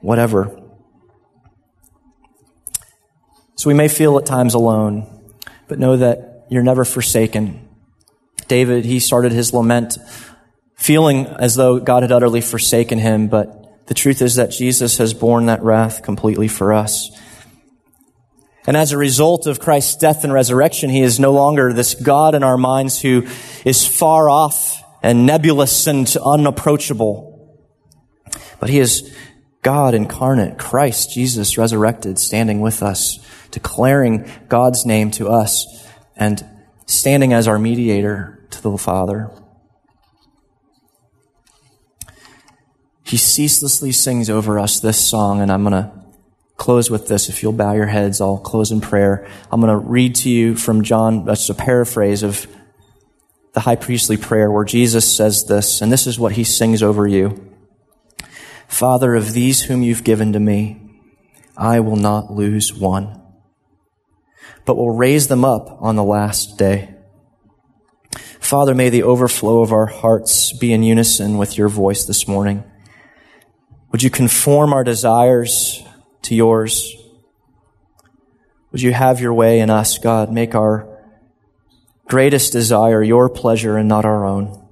whatever. 0.00 0.58
So 3.56 3.68
we 3.68 3.74
may 3.74 3.88
feel 3.88 4.16
at 4.18 4.26
times 4.26 4.54
alone, 4.54 5.06
but 5.66 5.78
know 5.78 5.96
that 5.96 6.46
you're 6.48 6.62
never 6.62 6.84
forsaken. 6.84 7.68
David, 8.46 8.84
he 8.84 9.00
started 9.00 9.32
his 9.32 9.52
lament 9.52 9.98
feeling 10.76 11.26
as 11.26 11.54
though 11.54 11.78
God 11.78 12.02
had 12.02 12.12
utterly 12.12 12.40
forsaken 12.40 12.98
him, 12.98 13.28
but 13.28 13.86
the 13.86 13.94
truth 13.94 14.22
is 14.22 14.36
that 14.36 14.50
Jesus 14.50 14.98
has 14.98 15.14
borne 15.14 15.46
that 15.46 15.62
wrath 15.62 16.02
completely 16.02 16.48
for 16.48 16.72
us. 16.72 17.10
And 18.66 18.76
as 18.76 18.92
a 18.92 18.98
result 18.98 19.46
of 19.46 19.58
Christ's 19.58 19.96
death 19.96 20.22
and 20.22 20.32
resurrection, 20.32 20.90
he 20.90 21.02
is 21.02 21.18
no 21.18 21.32
longer 21.32 21.72
this 21.72 21.94
God 21.94 22.34
in 22.34 22.42
our 22.42 22.56
minds 22.56 23.00
who 23.00 23.26
is 23.64 23.86
far 23.86 24.30
off 24.30 24.80
and 25.02 25.26
nebulous 25.26 25.86
and 25.86 26.14
unapproachable. 26.24 27.58
But 28.60 28.70
he 28.70 28.78
is 28.78 29.12
God 29.62 29.94
incarnate, 29.94 30.58
Christ, 30.58 31.12
Jesus 31.12 31.58
resurrected, 31.58 32.18
standing 32.18 32.60
with 32.60 32.82
us, 32.82 33.18
declaring 33.50 34.30
God's 34.48 34.86
name 34.86 35.10
to 35.12 35.28
us, 35.28 35.86
and 36.16 36.44
standing 36.86 37.32
as 37.32 37.48
our 37.48 37.58
mediator 37.58 38.46
to 38.50 38.62
the 38.62 38.76
Father. 38.78 39.30
He 43.04 43.16
ceaselessly 43.16 43.92
sings 43.92 44.30
over 44.30 44.58
us 44.58 44.80
this 44.80 44.98
song, 44.98 45.40
and 45.40 45.50
I'm 45.50 45.64
going 45.64 45.72
to 45.72 46.01
close 46.62 46.88
with 46.88 47.08
this. 47.08 47.28
If 47.28 47.42
you'll 47.42 47.52
bow 47.52 47.72
your 47.72 47.86
heads, 47.86 48.20
I'll 48.20 48.38
close 48.38 48.70
in 48.70 48.80
prayer. 48.80 49.26
I'm 49.50 49.60
going 49.60 49.72
to 49.72 49.84
read 49.84 50.14
to 50.16 50.30
you 50.30 50.54
from 50.54 50.84
John, 50.84 51.24
that's 51.24 51.48
a 51.48 51.54
paraphrase 51.54 52.22
of 52.22 52.46
the 53.52 53.58
high 53.58 53.74
priestly 53.74 54.16
prayer 54.16 54.48
where 54.48 54.64
Jesus 54.64 55.16
says 55.16 55.44
this, 55.46 55.80
and 55.82 55.90
this 55.90 56.06
is 56.06 56.20
what 56.20 56.32
he 56.32 56.44
sings 56.44 56.80
over 56.80 57.04
you. 57.04 57.52
Father, 58.68 59.16
of 59.16 59.32
these 59.32 59.62
whom 59.62 59.82
you've 59.82 60.04
given 60.04 60.32
to 60.34 60.38
me, 60.38 60.80
I 61.56 61.80
will 61.80 61.96
not 61.96 62.30
lose 62.30 62.72
one, 62.72 63.20
but 64.64 64.76
will 64.76 64.94
raise 64.94 65.26
them 65.26 65.44
up 65.44 65.82
on 65.82 65.96
the 65.96 66.04
last 66.04 66.58
day. 66.58 66.94
Father, 68.38 68.72
may 68.72 68.88
the 68.88 69.02
overflow 69.02 69.62
of 69.62 69.72
our 69.72 69.86
hearts 69.86 70.56
be 70.56 70.72
in 70.72 70.84
unison 70.84 71.38
with 71.38 71.58
your 71.58 71.68
voice 71.68 72.04
this 72.04 72.28
morning. 72.28 72.62
Would 73.90 74.04
you 74.04 74.10
conform 74.10 74.72
our 74.72 74.84
desires 74.84 75.81
to 76.22 76.34
yours. 76.34 76.94
Would 78.70 78.82
you 78.82 78.92
have 78.92 79.20
your 79.20 79.34
way 79.34 79.60
in 79.60 79.70
us, 79.70 79.98
God? 79.98 80.32
Make 80.32 80.54
our 80.54 80.88
greatest 82.06 82.52
desire 82.52 83.02
your 83.02 83.28
pleasure 83.28 83.76
and 83.76 83.88
not 83.88 84.04
our 84.04 84.24
own. 84.24 84.66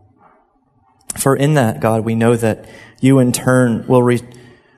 For 1.18 1.36
in 1.36 1.54
that, 1.54 1.80
God, 1.80 2.04
we 2.04 2.14
know 2.14 2.36
that 2.36 2.68
you 3.00 3.18
in 3.18 3.32
turn 3.32 3.86
will 3.86 4.02
re- 4.02 4.22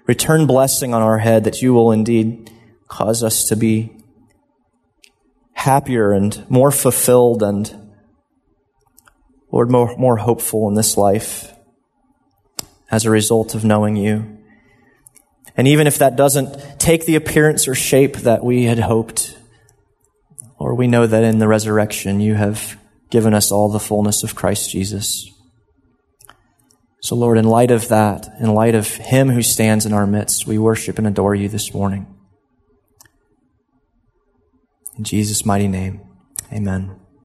return 0.07 0.47
blessing 0.47 0.95
on 0.95 1.03
our 1.03 1.19
head, 1.19 1.45
that 1.45 1.63
you 1.63 1.73
will 1.73 1.93
indeed 1.93 2.51
cause 2.89 3.23
us 3.23 3.45
to 3.45 3.57
be 3.57 3.97
happier 5.53 6.13
and 6.13 6.45
more 6.51 6.71
fulfilled 6.71 7.43
and, 7.43 7.93
Lord, 9.51 9.71
more, 9.71 9.97
more 9.97 10.17
hopeful 10.17 10.69
in 10.69 10.75
this 10.75 10.97
life 10.97 11.53
as 12.91 13.05
a 13.05 13.11
result 13.11 13.55
of 13.55 13.65
knowing 13.65 13.97
you. 13.97 14.42
And 15.57 15.69
even 15.69 15.87
if 15.87 15.99
that 15.99 16.17
doesn't 16.17 16.81
take 16.81 17.05
the 17.05 17.17
appearance 17.17 17.69
or 17.69 17.75
shape 17.75 18.19
that 18.19 18.43
we 18.43 18.65
had 18.65 18.79
hoped, 18.79 19.37
or 20.59 20.75
we 20.75 20.87
know 20.87 21.07
that 21.07 21.25
in 21.25 21.39
the 21.39 21.49
resurrection 21.49 22.21
you 22.21 22.35
have 22.35 22.79
given 23.11 23.35
us 23.35 23.53
all 23.53 23.69
the 23.69 23.81
fullness 23.81 24.23
of 24.23 24.35
Christ 24.35 24.71
Jesus. 24.71 25.29
So, 27.03 27.17
Lord, 27.17 27.37
in 27.37 27.45
light 27.45 27.71
of 27.71 27.89
that, 27.89 28.29
in 28.41 28.55
light 28.55 28.75
of 28.75 28.89
Him 28.89 29.29
who 29.29 29.43
stands 29.43 29.85
in 29.85 29.93
our 29.93 30.07
midst, 30.07 30.47
we 30.47 30.57
worship 30.57 30.99
and 30.99 31.07
adore 31.07 31.35
you 31.35 31.49
this 31.49 31.75
morning. 31.75 32.07
In 34.97 35.05
Jesus' 35.05 35.45
mighty 35.45 35.69
name, 35.69 36.01
amen. 36.53 37.02